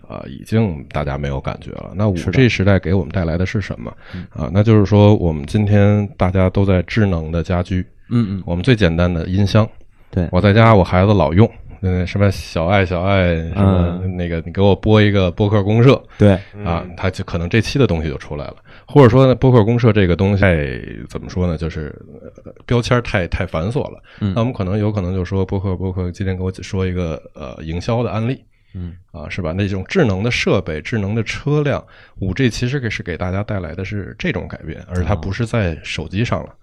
[0.08, 1.92] 啊、已经大家没有感觉了。
[1.94, 3.92] 那五 G 时代给我们带来的是什么？
[4.30, 9.68] 啊、那就是说，我们今天大家都在智能的家居，嗯嗯，我们最简单的音箱，
[10.10, 11.48] 对我在家我孩子老用。
[11.80, 16.32] 嗯，什么小爱小爱，什么、那个，你给我播一个播客公社，对，
[16.64, 18.56] 啊，它就可能这期的东西就出来了，
[18.86, 20.56] 或者说呢，播客公社这个东西太
[21.08, 21.94] 怎么说呢，就是、
[22.44, 24.02] 呃标签太太繁琐了。
[24.20, 29.52] 嗯那我们可能有可能就说播客播客今天给我说一个呃营销的案例，嗯啊，是吧？
[29.52, 31.84] 那种智能的设备、智能的车辆，
[32.18, 36.54] 五 G 其实给是给大家带来的是这种改变，而它不是在手机上了。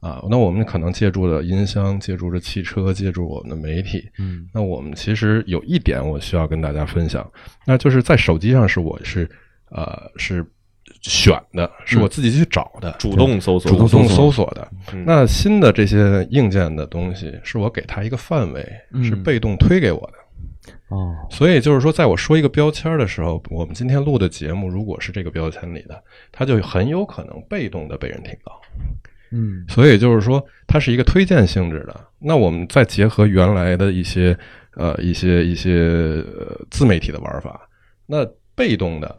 [0.00, 7.28] 啊，那我们可能借助了音箱，借助着汽车，借助我们的媒体，嗯那我们其实有一点我需要跟大家分享，
[7.64, 9.28] 那就是在手机上是我是
[9.70, 10.46] 呃是
[11.00, 14.68] 选的，是我自己去找的，主动搜索，主动搜索的。
[14.92, 20.74] 嗯那新的这些硬件的东西，是我给它一个范围，嗯是被动推给我的。
[20.88, 28.60] 哦，所以就是说，在我说一个标签的时候，我们今天录的节目如果是这个标签里的，它就很有可能被动的被人听到。
[29.30, 32.00] 嗯所以就是说，它是一个推荐性质的。
[32.18, 34.36] 那我们再结合原来的一些
[34.74, 37.68] 呃一些一些呃自媒体的玩法，
[38.06, 39.16] 那被动的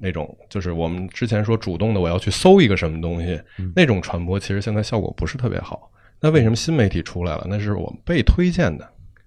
[0.00, 3.40] 那种，就是我们之前说主动的，我要去搜一个什么东西，
[3.76, 5.90] 那种传播其实现在效果不是特别好。
[6.20, 7.46] 那为什么新媒体出来了？
[7.48, 8.86] 那是我们被推荐的，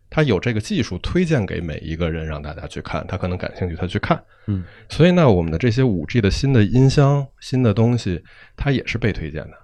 [0.09, 4.21] 它有这个技术推荐给每一个人，让大家去看，他可能感兴趣，他去看。
[4.47, 8.21] 嗯，所以呢，我们的这些五 G 的新的音箱、新的东西，
[8.55, 9.57] 它也是被推荐的。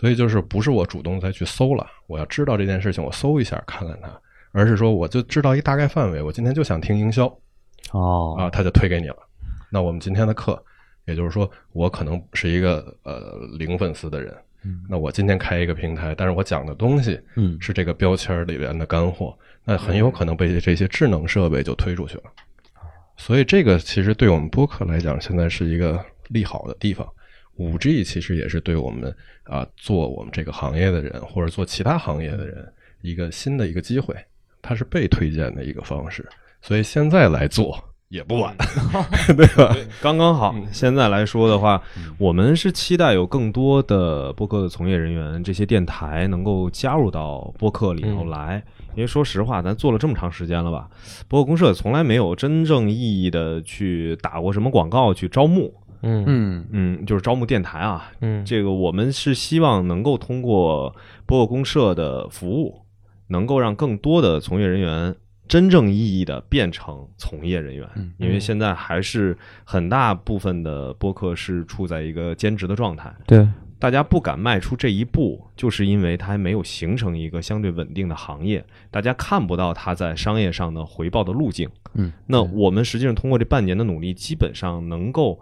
[0.00, 4.08] 所以就是不是我主动再去搜了，我要知道这件事情，我搜一下看看它，
[4.50, 7.26] 而是说我就知道一大概范围，我今天就想听营销，
[7.92, 9.16] 哦啊，他就推给你了。
[9.68, 10.58] 那我们今天的课，
[11.04, 14.34] 也就是说，我可能是一个呃零粉丝的人，
[14.88, 22.24] 那我今天开一个平台，但是我讲的东西嗯是这个标签儿里边的干货，那很有可能被这些智能设备就推出去了。
[23.18, 27.06] 所以这个其实对我们播客来讲，现在是一个利好的地方。
[27.60, 32.66] 五 G 其实也是对我们啊、做我们这个行业的人，或者做其他行业的人
[33.02, 34.16] 一个新的一个机会，
[34.62, 36.26] 它是被推荐的一个方式。
[36.62, 38.56] 所以现在来做也不晚，
[39.36, 39.76] 对吧？
[40.00, 40.54] 刚刚好。
[40.72, 41.82] 现在来说的话，
[42.16, 48.62] 我们是期待有更多的播客的从业人员，这些电台能够加入到播客里头来。
[48.96, 50.88] 因为说实话，咱做了这么长时间了吧，
[51.28, 55.72] 播客公社从来没有真正意义的去打过什么广告去招募，
[56.02, 58.10] 嗯嗯嗯，就是招募电台啊。
[58.20, 60.94] 嗯这个我们是希望能够通过
[61.26, 62.82] 播客公社的服务，
[63.28, 65.14] 能够让更多的从业人员
[65.48, 67.88] 真正意义的变成从业人员。
[67.96, 73.48] 嗯因为现在还是很大部分的播客是处在一个兼职的状态，对，
[73.78, 81.68] 大家不敢迈出这一步，就是因为它还没有形成一个相对稳定的行业，大家看不到它在商业上的回报的路径。
[81.94, 85.40] 嗯，那我们实际上通过这半年的努力，基本上能够，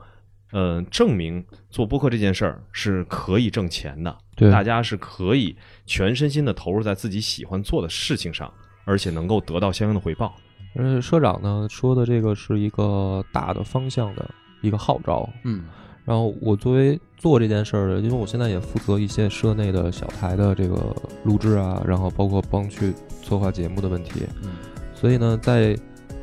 [0.51, 8.53] 呃，证明做播客这件事儿是可以挣钱的，对大家是可以全身心的投入在自己喜欢做的事情上，
[8.85, 10.35] 而且能够得到相应的回报。
[10.75, 14.31] 而且社长呢说的这个是一个大的方向的
[14.63, 15.65] 一个号召，嗯。
[16.05, 24.53] 然后我作为做这件事儿的，因为我现在也负责一些社内的小台的这个录制啊，然后包括帮去策划节目的问题，嗯。
[24.95, 25.77] 所以呢，在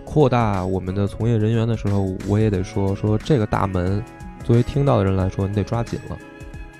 [0.06, 4.02] 扩大我们的从业人员的时候，我也得说说这个大门，
[4.44, 6.18] 作为听到的人来说，你得抓紧了。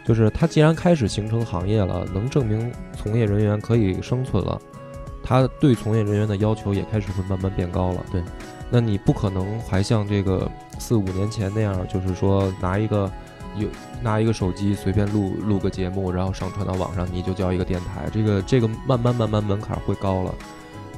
[0.06, 4.62] 就是它既然开始形成行业了，能证明从业人员可以生存了，
[5.24, 8.06] 它对从业人员的要求也开始会慢慢变高了。
[8.12, 8.22] 对，
[8.70, 10.48] 那你不可能还像这个
[10.78, 13.12] 四五年前那样，就是说拿一个
[13.58, 13.68] 有
[14.04, 18.08] 拿一个手机随便录录个节目，然后上传到网上，你就叫一个电台。
[18.14, 20.36] 这个这个慢慢慢慢门槛会高了。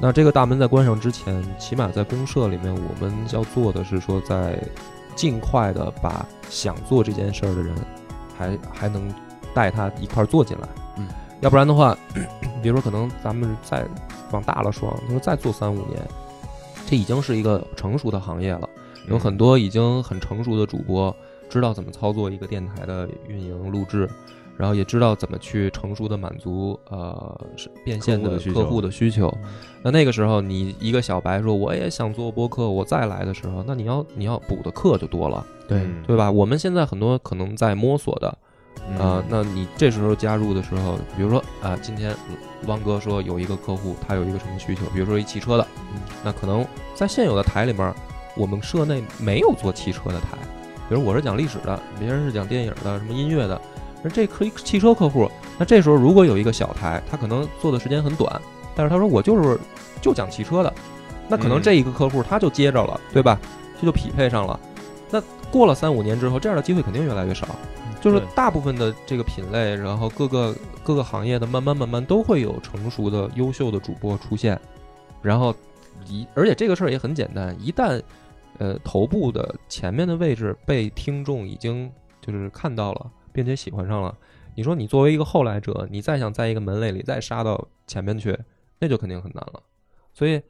[0.00, 4.56] 那这个大门在关上之前，起码在公社里面，我们要做的是说，在
[5.16, 7.74] 尽快的把想做这件事儿的人，
[8.36, 9.12] 还还能
[9.52, 10.68] 带他一块儿做进来。
[10.98, 11.08] 嗯，
[11.40, 11.96] 要不然的话，
[12.62, 13.84] 比如说可能咱们再
[14.30, 16.00] 往大了说，你说再做三五年，
[16.86, 18.68] 这已经是一个成熟的行业了，
[19.08, 21.14] 有很多已经很成熟的主播
[21.50, 24.08] 知道怎么操作一个电台的运营录制。
[24.58, 27.40] 然后也知道怎么去成熟的满足呃
[27.84, 29.32] 变现的客户的需求。
[29.82, 35.78] 那那个时候你一个小白说我也想做播客，我再来的时候，那你要你要补的课就多了，对。
[35.82, 36.02] 嗯。
[36.06, 36.30] 对吧？
[36.30, 38.28] 我们现在很多可能在摸索的
[38.98, 42.14] 啊、嗯那你这时候加入的时候，比如说啊、今天
[42.66, 45.66] 汪哥说有一个客户他有一个什么需求，比如说一汽车的，
[46.24, 47.94] 那可能在现有的台里面，
[48.36, 50.38] 我们社内没有做汽车的台，
[50.88, 53.60] 比如我是讲历史的，别人是讲电影的，什么音乐的。
[54.02, 58.40] 那这可以汽车客户，那这时候如果有一个小台，他可能做的时间很短，
[58.74, 59.58] 但是他说我就是
[60.00, 60.72] 就讲汽车的，
[61.28, 63.38] 那可能嗯这一个客户他就接着了，对吧？
[63.80, 64.58] 这就匹配上了。
[65.10, 67.46] 那过了三五年之后，这样的机会肯定越来越少。
[68.00, 74.56] 就是大部分的这个品类，然后各个各个行业的，慢慢慢慢都会有成熟的、优秀的主播出现，
[75.20, 75.52] 然后
[76.06, 78.00] 一而且这个事儿也很简单，一旦
[78.58, 81.90] 呃头部的前面的位置被听众已经
[82.20, 84.16] 就是看到了，并且喜欢上了，
[84.56, 88.38] 你说你作为一个后来者，你再想在一个门类里再杀到前面去，
[88.78, 89.62] 那就肯定很难了。
[90.12, 90.40] 所以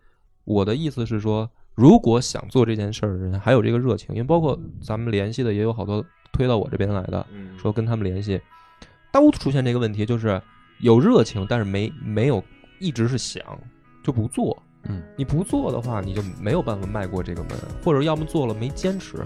[0.45, 8.41] 我的意思是说，如果想做这件事儿的人还有这个热情，因为包括咱们联系的也有好多推到我这边来的，嗯说跟他们联系，
[9.13, 10.41] 都出现这个问题，就是
[10.81, 12.43] 有热情，但是没没有
[12.79, 13.43] 一直是想
[14.03, 14.63] 就不做。
[14.89, 17.51] 嗯，你不做的话，你就没有办法迈过这个门，
[17.85, 19.19] 或者要么做了没坚持。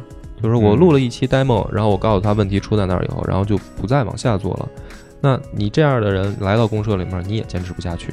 [0.43, 4.69] 就是我录了一期 demo，然后我告诉他问题出在哪儿以后，然后就不再往下做了。
[5.21, 8.13] 那你这样的人来到公社里面，你也坚持不下去。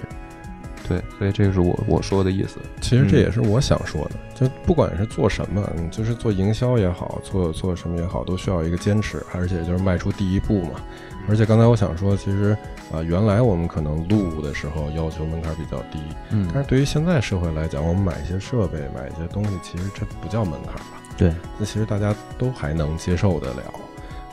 [0.87, 2.57] 对，所以这个是我我说的意思。
[2.81, 10.81] 其实这也是我想说的，就不管是做什么，你就是做营销也好，做做什么也好，都需要一个坚持，而且就是迈出第一步嘛。
[11.29, 12.57] 而且刚才我想说，其实
[12.91, 15.99] 啊、原来我们可能录的时候要求门槛比较低，
[16.31, 20.99] 嗯但是对于现在社会来讲，我们买一些设备，买一些东西，其实这不叫门槛吧？
[21.17, 23.63] 对，那其实大家都还能接受得了。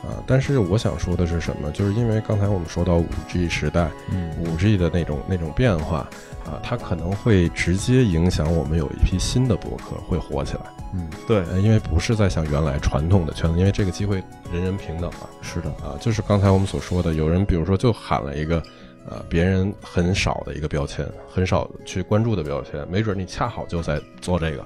[0.07, 1.69] 啊，但是我想说的是什么？
[1.71, 6.07] 就是因为刚才我们说到五 G 时代，嗯五 G 的那种那种变化
[6.45, 10.61] 啊，它可能会直接影响我们有一批新的博客会火起来。
[10.93, 15.27] 嗯，对，呃，因为不是在像原来传统的圈子，因为这个机会人人平等嘛。
[15.41, 18.63] 是的，啊，就是刚才我们所说的，有人比如说就喊了一个，
[19.09, 24.61] 呃，别人很少的一个标签，很少去关注的标签，没准你恰好就在做这个，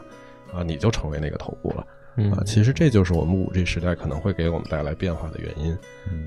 [0.53, 1.83] 啊，你就成为那个头部了。
[2.16, 5.72] 嗯啊，其实这就是我们五 G 时代可能会给我们带来变化的原因，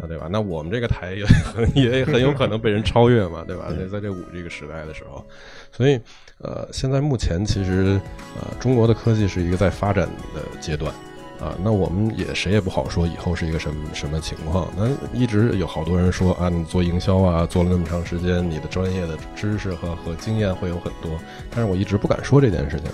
[0.01, 0.29] 啊，对吧？
[0.31, 3.67] 那我们这个台也很也很有可能被人超越嘛，对吧？
[3.71, 5.25] 在在这五 G 个时代的时候，
[5.71, 6.01] 所以
[6.39, 8.01] 呃，现在目前其实
[8.37, 10.93] 呃，中国的科技是一个在发展的阶段。
[11.41, 14.73] 啊，那我们也谁也不好说以后是一个什么什么情况。
[14.77, 21.11] 那一直有好多人说啊，你做营销啊，做了那么长时间，你的专业的知识和和经验会有很多。
[21.51, 22.87] 但是我一直不敢说这件事情，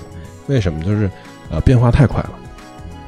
[0.49, 0.83] 为什么？
[0.83, 1.09] 就是
[1.51, 2.40] 呃，变化太快了。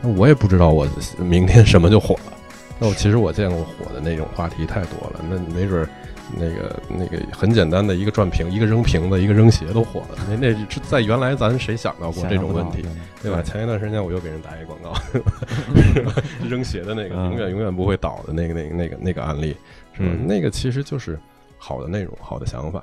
[0.02, 0.86] 那我也不知道我
[1.18, 2.32] 明天什么就火了。
[2.78, 5.88] 那我其实我见过火的那种话题太多了，那没准儿
[6.36, 10.18] 那个那个很简单的一个转瓶、一个扔瓶子、一个扔鞋都火了。
[10.28, 12.84] 那那是在原来咱谁想到过这种问题，
[13.22, 13.40] 对吧？
[13.42, 14.92] 前一段时间我又给人打一广告，
[15.94, 16.12] 是吧
[16.48, 19.56] 扔鞋的那个嗯永远永远不会倒的那个那个那个那个案例，
[19.92, 20.08] 是吧？
[20.10, 21.16] 嗯那个其实就是
[21.58, 22.82] 好的内容、好的想法。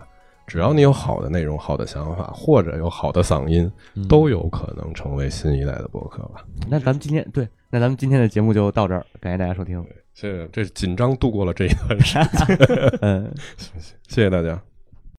[0.50, 3.72] 只要你有好的内容、好的想法，或者有好的嗓音，
[4.10, 6.44] 都有可能成为新一代的播客吧。
[6.68, 9.86] 那咱们今天对，那咱们今天的节目就到这儿，感谢大家收听。
[10.16, 12.28] 谢谢，这紧张度过了这一段时间，
[13.02, 13.32] 嗯。
[14.10, 14.60] 谢谢大家。